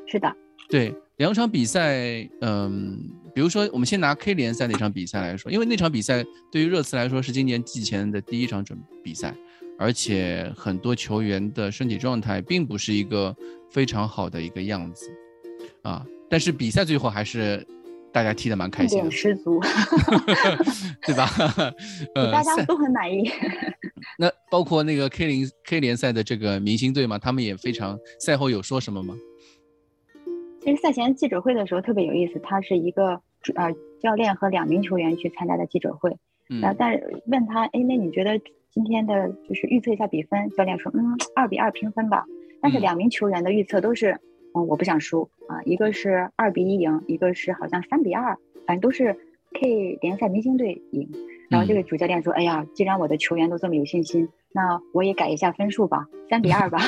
[0.07, 0.35] 是的，
[0.69, 2.97] 对，两场比赛，嗯，
[3.33, 9.35] 比如说我们先拿 K 联赛那场比赛来说，因为那场比赛对于热刺来说是今年季前的第一场准比赛，
[9.77, 13.35] 而且很多球员的身体状态并不是一个
[13.71, 15.09] 非常好的一个样子，
[15.81, 17.65] 啊，但是比赛最后还是。
[18.11, 19.61] 大家踢得蛮开心，的，十足，
[21.05, 21.29] 对吧？
[22.15, 23.29] 呃，大家都很满意。
[24.17, 29.13] 那包括那个 K 零 K 联赛的这个明星队嘛，他们也非常赛后有说什么吗？
[30.61, 33.21] 其实赛前记者会的时候特别有意思，他是一个
[33.55, 36.17] 呃教练和两名球员去参加的记者会，
[36.61, 38.39] 然后但是问他，哎，那你觉得
[38.71, 40.49] 今天的就是预测一下比分？
[40.51, 42.25] 教练说，嗯，二比二平分吧。
[42.61, 44.19] 但是两名球员的预测都是。
[44.51, 45.61] 嗯，我不想输啊！
[45.63, 48.35] 一个是二比一赢，一个是好像三比二，
[48.65, 49.15] 反正都是
[49.53, 51.07] K 联赛明星队赢。
[51.51, 56.79] 然后这个主教练说：“哎呀，既然我的球员都这么有信心，那我也改一下分数吧，三比二吧。”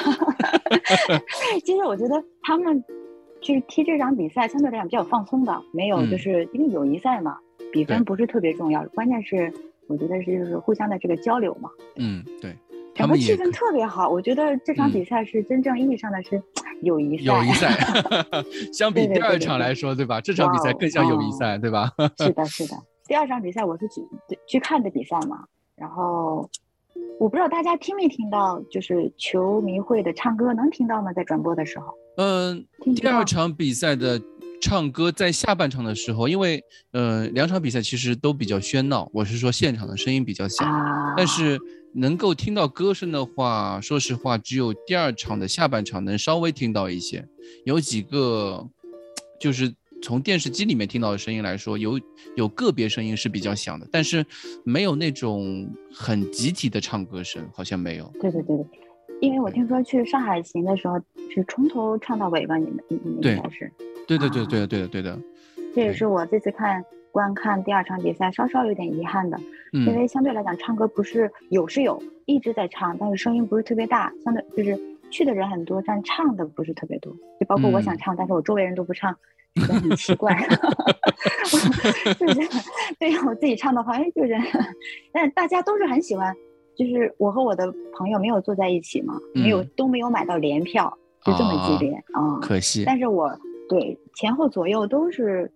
[1.63, 2.83] 其实我觉得他们
[3.41, 7.37] 就是踢这场比赛相对来讲比较放松的，没有就是因为友谊赛嘛，
[7.73, 9.51] 比分不是特别重要，关键是
[9.87, 11.69] 我觉得是就是互相的这个交流嘛。
[11.95, 12.55] 嗯，对。
[12.93, 16.43] 整个气氛特别好，我觉得这场比赛是真正意义上的是
[16.83, 17.23] 友谊赛。
[17.23, 17.69] 友谊赛，
[18.73, 20.19] 相比第二场来说，对吧？
[20.19, 21.89] 这场比赛更像友谊赛，对吧？
[22.19, 22.75] 是的，是的。
[23.07, 24.01] 第二场比赛我是去
[24.45, 26.49] 去看的比赛嘛，然后
[27.17, 31.13] 我不知道大家听没听到，就是球迷会的唱歌，能听到吗？
[31.13, 31.93] 在转播的时候？
[32.17, 34.21] 嗯，第二场比赛的
[34.61, 40.65] 唱歌在下半场的时候，因为呃两场比赛其实都比较喧闹，我是说现场的声音比较小，
[41.15, 41.59] 但是。
[41.93, 47.27] 能够听到歌声的话，说实话，只有第二场的下半场能稍微听到一些。
[47.65, 48.65] 有几个，
[49.37, 51.99] 就是从电视机里面听到的声音来说，有
[52.37, 54.25] 有个别声音是比较响的，但是
[54.63, 58.09] 没有那种很集体的唱歌声，好像没有。
[58.21, 58.65] 对对对对，
[59.21, 60.99] 因为我听说去上海行的时候
[61.33, 62.57] 是从头唱到尾吧？
[62.57, 63.71] 你们你们应该是？
[64.05, 65.17] 对对对对的对的对的。
[65.73, 66.83] 这也是我这次看。
[67.13, 69.37] 观看第二场比赛稍稍有点遗憾的，
[69.73, 77.13] 因为相对来讲唱歌不是有是有一直在唱，但是声音不是特别大，相对就是去的人很多，但唱的不是特别多。
[77.37, 79.13] 就包括我想唱，但是我周围人都不唱，
[79.55, 80.33] 觉得很奇怪。
[82.17, 82.49] 就是
[82.97, 84.33] 对我自己唱的话，哎，就是，
[85.11, 86.33] 但大家都是很喜欢。
[86.75, 92.83] 就是我和我的朋友没有坐在一起嘛，没有都没有买到联票，就这么激烈啊，可惜。
[92.85, 93.31] 但是我
[93.69, 95.51] 对前后左右都是。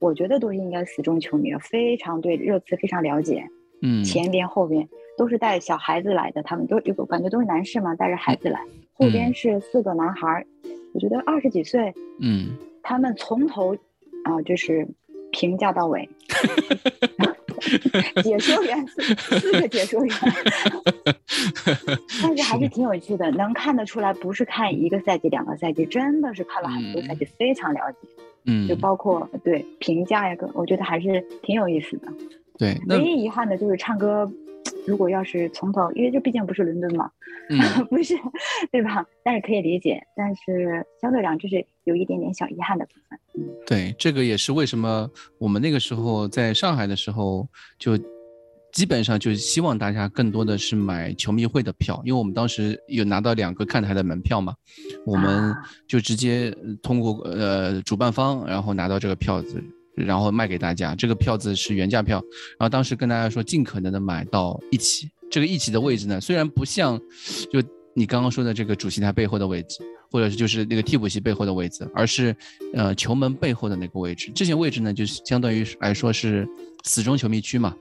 [0.00, 3.46] 我觉得都是应该死忠球迷，非常对热刺非常了解。
[3.82, 8.60] 嗯，前边后边都是带小孩子来的，他们都有感觉都是男士嘛，带着孩子来。
[8.94, 10.44] 后边是四个男孩，
[10.92, 11.94] 我觉得二十几岁。
[12.20, 13.72] 嗯，他们从头
[14.24, 14.88] 啊就是
[15.30, 16.08] 评价到尾。
[18.22, 20.16] 解说员四个解说员，
[22.22, 28.08] 但是还是挺有趣的，能看得出来不是看一个赛季两个赛季，真的是看了很多赛季，非常了解。
[28.44, 32.08] 嗯，就包括对评价呀，个我觉得还是挺有意思的。
[32.56, 34.30] 对，唯一遗憾的就是唱歌，
[34.86, 37.10] 如果要是从头，因为这毕竟不是伦敦嘛，
[37.90, 38.14] 不是，
[38.70, 39.04] 对吧？
[39.22, 43.18] 但是可以理解，但是相对来讲就是有一点点小遗憾的部分。
[43.34, 47.98] 嗯，对，这个也是为什么我们那个时候在上海的时候就。
[48.72, 54.54] 基本上就是希望大家更多的是买球迷会的票，因为我们当时有拿到两个看台的门票嘛，
[55.04, 55.52] 我们
[55.88, 59.60] 就直接通过呃主办方，然后拿到这个票子，
[59.94, 60.94] 然后卖给大家。
[60.94, 62.22] 这个票子是原价票，
[62.58, 65.08] 然后当时跟大家说尽可能的买到一起。
[65.30, 67.00] 这个一起的位置呢，虽然不像
[67.52, 67.62] 就
[67.94, 69.78] 你刚刚说的这个主席台背后的位置，
[70.10, 72.34] 或者是就是那个替补席背后的位置，而是
[72.74, 74.32] 呃球门背后的那个位置。
[74.34, 76.48] 这些位置呢，就是相当于来说是
[76.82, 77.74] 死忠球迷区嘛。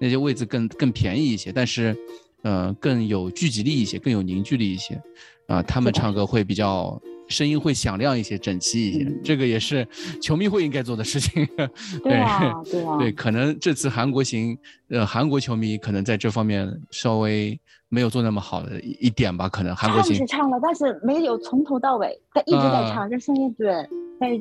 [0.00, 1.96] 那些位置更更便宜一些，但是，
[2.42, 5.02] 呃，更有聚集力一些，更有凝聚力一些，
[5.46, 6.98] 啊，他们唱歌会比较
[7.34, 9.12] 声音会响亮一些、整齐一些。
[9.24, 9.86] 这个也是
[10.22, 11.46] 球迷会应该做的事情。
[12.04, 14.56] 对啊，对啊，对，可能这次韩国行，
[14.88, 17.58] 呃，韩国球迷可能在这方面稍微
[17.88, 19.48] 没有做那么好的一点吧。
[19.48, 23.74] 可能韩国行是唱了，但是没有从头到尾，他一直在唱，这声音对，
[24.20, 24.40] 但是。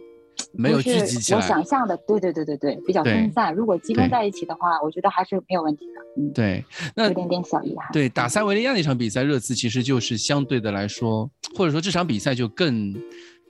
[0.54, 3.54] 没有聚集起来，我想象的，对对对对对，比较分散。
[3.54, 6.22] 如果集中在一起的话，我觉得还是没有问题的。
[6.22, 6.64] 嗯，对，
[6.96, 7.88] 那有点点小遗憾。
[7.92, 12.94] 对，打塞维利亚那场比赛，热刺其实就是相对的来说，或者说这场比赛就更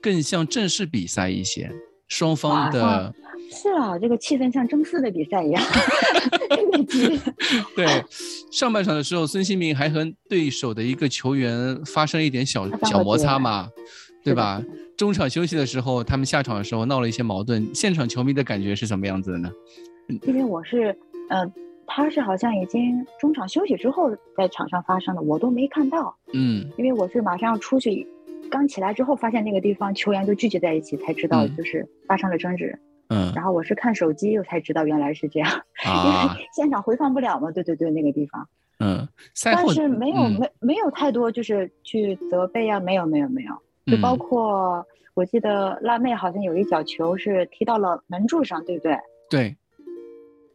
[0.00, 1.70] 更像正式比赛一些，
[2.08, 3.14] 双方的。
[3.50, 5.62] 是啊，这个气氛像正式的比赛一样。
[7.76, 7.86] 对，
[8.50, 13.68] 上半场的时候，孙兴民还和对手的一个球员发生一点小小摩擦嘛，
[14.24, 14.62] 对吧？
[14.96, 17.68] 中场休息的时候，他们下场的时候闹了一些矛盾。
[17.74, 19.52] 现场球迷的感觉是什么样子的呢？
[20.22, 20.96] 因为我是，
[21.28, 21.44] 呃，
[21.86, 26.16] 他是好像已经中场休息之后在场上发生的，我都没看到。
[26.32, 28.06] 嗯，因为我是马上要出去，
[28.50, 32.78] 刚起来之后发现那个地方球员都聚集在一起，才知道就是发生了争执。
[33.08, 35.50] 嗯，然后我是看手机，我才知道原来是这样。
[35.84, 37.50] 啊，因为现场回放不了嘛。
[37.50, 38.48] 对对对，那个地方。
[38.80, 39.06] 嗯，
[39.44, 43.52] 但是没有没没有太多就是去责备啊，没有没有没有。
[43.86, 48.98] 就包括我记得辣妹好像有一脚球是踢到了门柱上，对不对？
[49.30, 49.56] 对，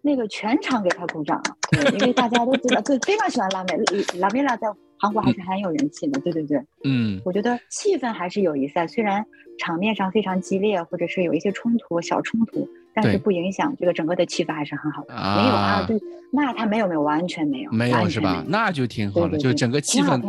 [0.01, 3.77] 那个全场给他鼓掌，对，因为大家都知道，对，非常喜欢辣妹，
[4.19, 4.67] 辣妹辣在
[4.97, 9.25] 韩国还是很有人气的，对对对，嗯，我觉得气氛还是友谊赛，虽然
[9.57, 15.13] 场面上非常激烈，或者是有一些冲突、小冲突，但是不影响这个整个的气氛还是很好的。
[15.13, 15.97] 没有啊，对，
[16.31, 18.43] 那他没有没有完全没有，没有是吧？
[18.47, 20.21] 那就挺好的，就整个气氛。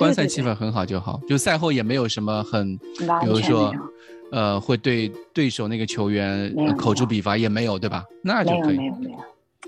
[0.00, 2.74] 观赛气氛很好就好，就赛后也没有什么很，
[3.20, 3.70] 比如说，
[4.32, 8.02] 呃，会对对手那个球员口诛笔伐也没有，对吧？
[8.24, 8.78] 那就可以。
[8.78, 9.18] 没有没有没有，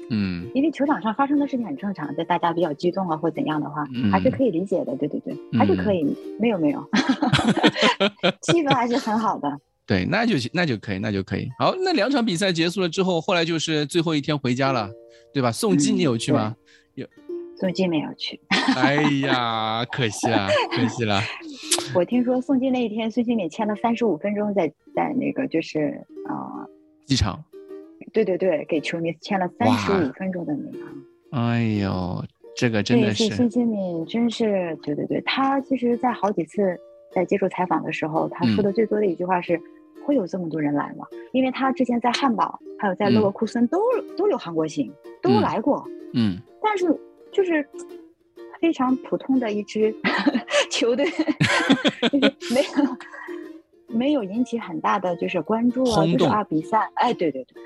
[0.09, 4.97] 嗯，因为球场上发生的事情很正常，在大家比较激动啊或怎样的话，还是可以理解的。
[4.97, 6.03] 对对对，还是可以。
[6.41, 6.83] 没有没有，
[8.41, 9.51] 气氛还是很好的。
[9.85, 11.49] 对，那就那就可以，那就可以。
[11.59, 14.89] 好，那两场比赛结束了之后，后来就是最后一天回家了，
[15.35, 15.53] 对吧？
[15.53, 16.55] 送机你有去吗？
[16.95, 17.07] 有。
[17.63, 18.41] 宋金没有去，
[18.75, 21.21] 哎呀，可惜了，可惜了。
[21.95, 26.67] 我听说宋金那一天，孙兴敏签了三十五分钟，在在那个就是啊
[27.07, 27.41] 机场。
[28.13, 31.39] 对对对，给球迷签了三十五分钟的名额。
[31.39, 32.25] 哎呦，
[32.57, 36.77] 这个真的是孙兴敏，真是对对对，他其实，在好几次
[37.15, 39.57] 在接受采访的时候，他说的最多的一句话是：
[40.05, 41.07] 会有这么多人来吗？
[41.31, 43.79] 因为他之前在汉堡，还有在勒沃库森都
[44.17, 44.93] 都有韩国行，
[45.23, 45.87] 都来过。
[46.13, 46.87] 嗯，但是。
[47.33, 47.67] 就是
[48.61, 49.95] 非常普通的一支
[50.71, 51.07] 球队，
[52.11, 52.97] 就是没有
[53.89, 57.63] 没有引起很大的就是关注啊，就是啊比赛，哎，对对对，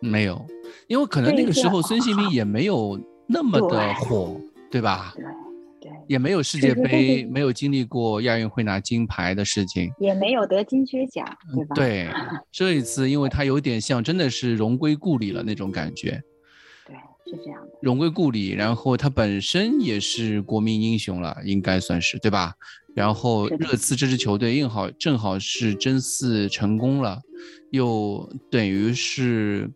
[0.00, 0.44] 没有，
[0.86, 4.40] 因为可能那个时候孙兴民也没有那么的火，
[4.70, 5.14] 对吧？
[5.16, 5.24] 对
[5.80, 11.74] 对，也没有世界杯，没有经历过亚运会拿金牌的事情，也没有得金靴奖，对吧？
[11.74, 12.08] 对，
[12.50, 16.20] 这一次因为他有点像真的是荣归故里了那种感觉。
[17.26, 22.54] 是这样的，荣归故里，然后他本身也是国民英雄了，应该算是对吧？
[22.94, 27.20] 然后热刺这支球队正好正好是争四成功了，
[27.70, 29.68] 又等于是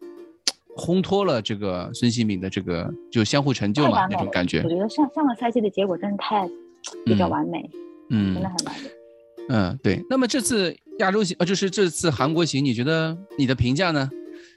[0.76, 4.61] 烘托了这个孙兴敏的这个就相互成就嘛那种感觉。
[4.62, 6.49] 我觉得上上个赛季的结果真的太
[7.05, 7.68] 比较完美，
[8.11, 8.90] 嗯，真的很完美。
[9.49, 10.05] 嗯，对。
[10.11, 14.09] 那么这次亚洲行呃，就是这次韩国行，你觉得你的评价呢？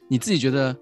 [0.09, 0.75] 你自己觉得？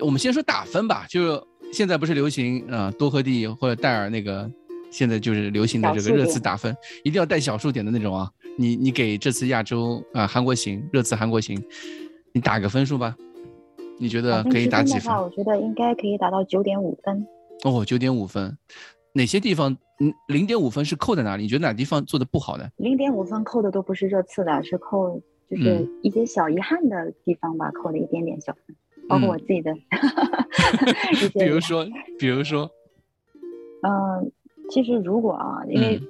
[0.00, 1.42] 我们先说打分吧，就是
[1.72, 4.50] 现在不是流行啊多喝地或者戴尔那个，
[4.90, 6.74] 现在就是流行的这个热刺打分，
[7.04, 8.30] 一定要带小数点的那种啊。
[8.58, 11.62] 你你给这次亚洲啊韩国行热刺韩国行，
[12.32, 13.16] 你打个分数吧？
[13.98, 15.14] 你觉得可以打几分？
[15.14, 17.26] 我觉得应该可以打到九点五分。
[17.64, 18.56] 哦，九点五分，
[19.12, 19.76] 哪些地方？
[20.02, 21.42] 嗯，零点五分是扣在哪里？
[21.42, 22.66] 你觉得哪地方做的不好呢？
[22.76, 25.20] 零点五分扣的都不是热刺的，是扣
[25.50, 28.74] 就是一些小遗憾的地方吧，扣了一点点小分。
[29.10, 29.74] 包括我自己的，
[31.34, 31.84] 比如说，
[32.16, 32.70] 比如说，
[33.82, 34.30] 嗯，
[34.70, 36.00] 其实如果啊，因为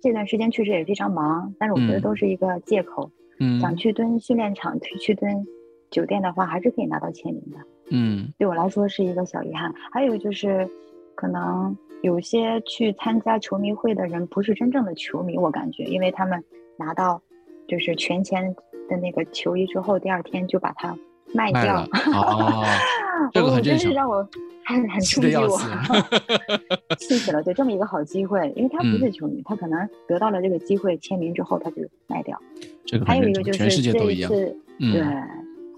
[0.00, 3.10] 这段时间确实也非常忙，但是我觉得都是一个借口。
[3.38, 5.44] 嗯，想去蹲训练场，去去蹲
[5.90, 7.58] 酒店的话，还是可以拿到签名的。
[7.90, 9.74] 嗯，对我来说是一个小遗憾。
[9.92, 10.66] 还有就是，
[11.14, 16.42] 可能有些去参加球迷会的人不是真正的球迷，我感觉，因为他们
[16.78, 17.20] 拿到
[17.68, 18.56] 就是全签
[18.88, 20.96] 的那个球衣之后，第二天就把它。
[21.36, 22.64] 卖掉哦，
[23.32, 24.26] 这个很正常，让我
[24.64, 25.60] 很很冲击我，
[26.98, 27.42] 气死了。
[27.42, 32.40] 对，这么一个好机会，因为他不是球迷，他可能得到了这个机会签名之后，他就卖掉。
[32.84, 33.04] 这个。
[33.04, 35.02] 还有一个就是这一次，对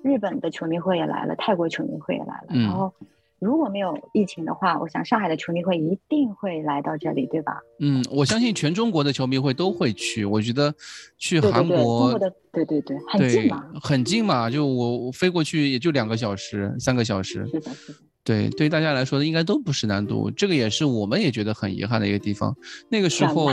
[0.02, 2.92] 日本的球迷会也来了，泰国球迷会也来了，然后
[3.40, 7.58] 如果没有疫情的话，我想上海的球迷会一定会来到这里，对吧？
[7.80, 10.24] 嗯，我相信全中国的球迷会都会去。
[10.24, 10.74] 我觉得
[11.16, 17.46] 去韩国，的对对对，很近嘛，很近嘛，就我我飞过去也就两个小时、三个小时。
[17.46, 17.98] 是的，是的。
[18.28, 22.54] 对，对于大家来说应该都不是难度，这个也是我们也觉得很遗憾的一个地方。
[22.90, 23.48] 那个时候，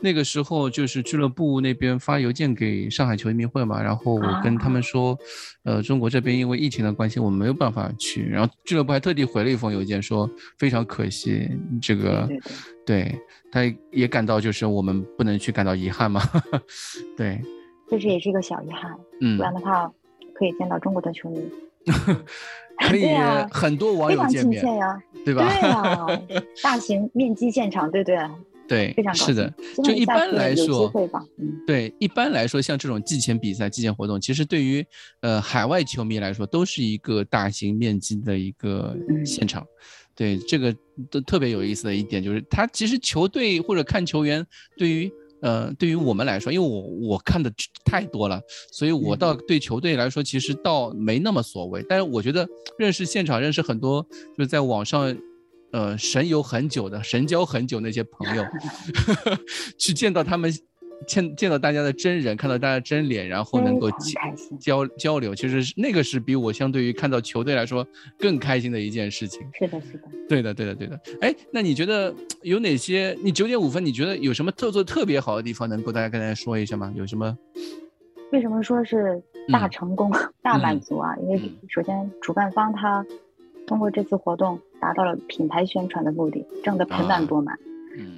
[0.00, 5.14] 那个时候就是俱乐部那边发邮件给上海球迷会嘛，然后我跟他们说，
[5.64, 8.26] 呃，中国这边因为疫情的关系，我们没有办法去。
[8.26, 10.26] 然后俱乐部还特地回了一封邮件说
[10.56, 11.46] 非常可惜，
[11.82, 12.26] 这个，
[12.86, 13.14] 对，
[13.52, 13.60] 他
[13.92, 16.22] 也感到就是我们不能去感到遗憾嘛。
[17.18, 17.38] 对，
[17.90, 19.92] 这是也是一个小遗憾，嗯，不然的话
[20.32, 21.38] 可以见到中国的球迷。
[22.88, 23.06] 可以
[23.50, 25.46] 很多网友见面呀，对吧？
[25.60, 26.22] 对啊，
[26.62, 28.16] 大型 面基现场，对对
[28.66, 29.52] 对，非常是的。
[29.84, 30.90] 就一般来说，
[31.38, 34.84] 嗯，对，一般来说，像这种季前比赛、季前活动，其实对于
[35.20, 39.66] 呃海外球迷来说，都是一个大型面积的一个现场。
[40.14, 40.74] 对，这个
[41.10, 44.46] 都特别有意思的一点就是，他其实球队或者看球员
[44.78, 45.12] 对于。
[45.42, 47.52] 呃，对于我们来说，因为我我看的
[47.84, 48.40] 太多了，
[48.72, 51.84] 所以我倒对球队来说，其实倒没那么所谓。
[51.88, 54.02] 但是我觉得认识现场，认识很多
[54.36, 55.16] 就是在网上，
[55.72, 58.44] 呃，神游很久的、神交很久那些朋友，
[59.78, 60.52] 去见到他们。
[61.06, 63.90] 见见到大家的真人，看到大家真脸，然后能够
[64.60, 67.86] 交交流，其实那个是比我相对于看到球队来说
[68.18, 69.40] 更开心的一件事情。
[69.52, 71.00] 是的，是的，对的，对的，对的。
[71.20, 73.16] 哎，那你觉得有哪些？
[73.22, 76.92] 你九点五分，你觉得有什么特做特别好的地方，能够大家跟大家说一下吗？
[76.96, 77.36] 有什么？
[78.32, 79.20] 为什么说是
[79.50, 81.16] 大成功、 大满足啊？
[81.16, 83.04] 因为首先主办方他
[83.66, 87.58] 通过这次活动达到了品牌宣传的目的，挣得盆满钵满。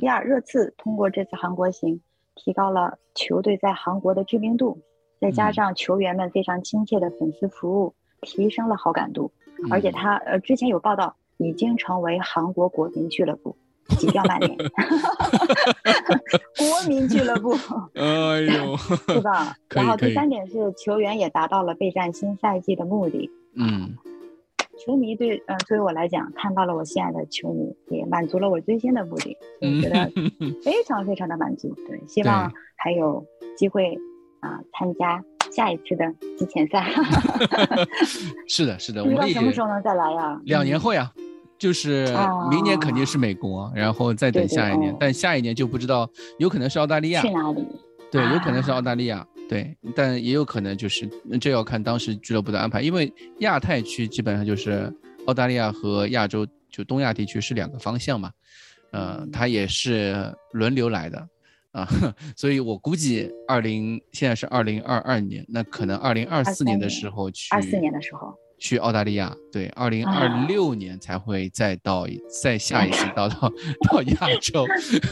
[0.01, 2.01] 第二，热刺通过这次韩国行。
[2.35, 4.79] 提高了球队在韩国的知名度，
[5.21, 9.33] 再加上球员们非常亲切的粉丝服务，提升了好感度。
[9.71, 13.57] 而且他呃之前有报道，已经成为韩国国民俱乐部，
[13.99, 14.57] 几票满脸，
[16.59, 17.53] 国民俱乐部，
[17.95, 18.77] 哎呦，
[19.09, 19.55] 是吧？
[19.71, 23.31] 然后第三点是球员也达到了备战新赛季的目的。
[23.55, 23.97] 嗯。
[24.85, 30.11] 球迷对，呃，对于我来讲，看到了我心爱的球迷，也满足了我追星的目的，我觉得
[30.63, 31.73] 非常非常的满足。
[31.87, 33.25] 对，希望还有
[33.57, 33.97] 机会
[34.41, 35.23] 啊，参加
[35.53, 36.91] 下一次的季前赛。
[38.49, 40.41] 是的，是的，我们什么时候能再来呀？
[40.45, 41.13] 两年后呀，
[41.59, 42.07] 就是
[42.51, 46.09] 明年肯定是美国，然后再等下一年，但下一年就不知道，
[46.39, 47.21] 有可能是澳大利亚。
[47.23, 47.65] 去哪里？
[48.11, 49.27] 对，有可能是澳大利亚。
[49.53, 51.07] 对，但也有可能就是
[51.39, 54.91] 这要看当时俱乐部的安排，因为亚太区基本上就是
[55.27, 58.33] 澳大利亚和亚洲，就东亚地区是两个方向嘛，
[58.93, 61.29] 呃，它也是轮流来的
[61.73, 61.87] 啊，
[62.35, 68.35] 所以我估计二零现在是二零二二年，那可能二零二四年的时候去，二四年的时候。
[68.63, 72.07] 去澳大利亚，对，二零二六年才会再到
[72.43, 73.53] 再下一次到到
[73.91, 74.65] 到亚洲，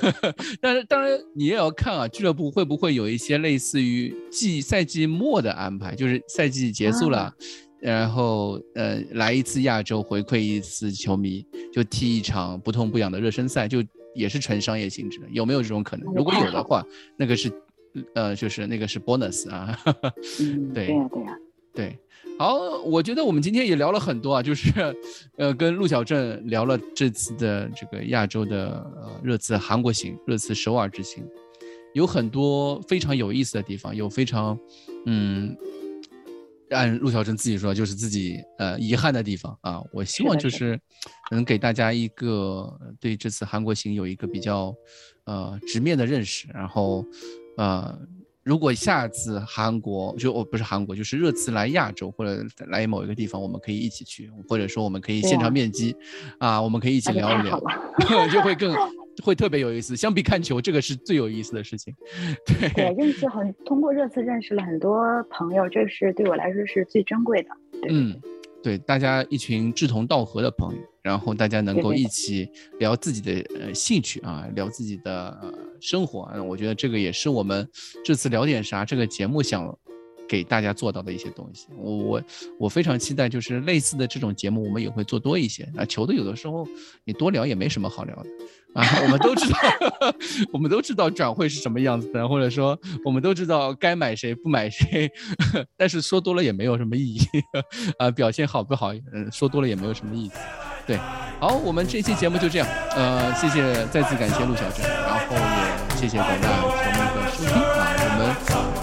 [0.62, 7.34] 但是当然你也要看啊，俱乐部会不会有一些类似于季赛季末的安排，就是赛季结束了，
[7.80, 13.82] 然后呃来一次亚洲回馈一次球迷，就踢一场不痛不痒的热身赛，就
[14.14, 16.06] 也是纯商业性质的，有没有这种可能？
[16.14, 16.86] 如果有的话，
[17.18, 17.50] 那个是
[18.14, 19.76] 呃就是那个是 bonus 啊，
[20.72, 20.86] 对。
[20.86, 21.36] 对呀对呀
[21.74, 21.98] 对。
[22.38, 24.72] 好，我觉得我们今天也聊了很多啊，就是，
[25.36, 31.22] 呃，跟陆小正聊了这次的这个亚洲的呃热刺韩国行、热刺首尔之行，
[31.92, 34.58] 有很多非常有意思的地方，有非常，
[35.04, 35.54] 嗯，
[36.70, 39.82] 按陆小正自己说，就是自己呃遗憾的地方啊。
[39.92, 40.80] 我希望就是
[41.30, 44.74] 能给大家一个对这次韩国行有一个比较
[45.24, 47.04] 呃直面的认识，然后，
[47.58, 47.98] 呃。
[48.50, 55.94] 如果下次韩国就我不是韩国，就是热刺来亚洲或者来某一个地方，我们可以一起去，或者说我们可以现场面基，
[56.40, 57.62] 啊，我们可以一起聊一聊，
[58.32, 58.74] 就会更
[59.22, 59.94] 会特别有意思。
[59.94, 61.94] 相比看球，这个是最有意思的事情。
[62.74, 67.50] 对，认识很通过热刺认识了很多朋友，这是对我来说是最珍贵的。
[67.88, 68.20] 嗯。
[68.62, 72.46] 对，大家一群志同道合的朋友，然后大家能够一起
[72.78, 75.50] 聊自己的呃兴趣啊，聊自己的呃
[75.80, 77.68] 生活，嗯我觉得这个也是我们
[78.04, 79.76] 这次聊点啥这个节目想
[80.28, 81.66] 给大家做到的一些东西。
[81.76, 82.22] 我我
[82.60, 85.84] 我非常期待，就是类似的这种节目，我们也会做多一些啊。
[85.84, 86.66] 球队有的时候
[87.04, 88.26] 你多聊也没什么好聊的。
[88.72, 89.58] 啊，我们都知道，
[90.54, 95.10] 我们都知道转会是什么样子的，或者说我们都知道该买谁不买谁，
[95.76, 97.20] 但是说多了也没有什么意义。
[97.98, 100.36] 啊，表现好不好，嗯，说多了也没有什么意思。
[100.86, 100.96] 对，
[101.40, 105.69] 好，我们这期节目就这样，呃，谢谢，再次感谢陆小珍，然后也
[106.00, 108.20] 谢谢广大球迷的收听啊，我们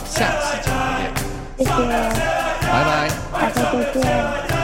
[0.06, 1.26] 下期节目再见，
[1.58, 1.82] 谢谢，
[2.62, 4.57] 拜拜，大家再见。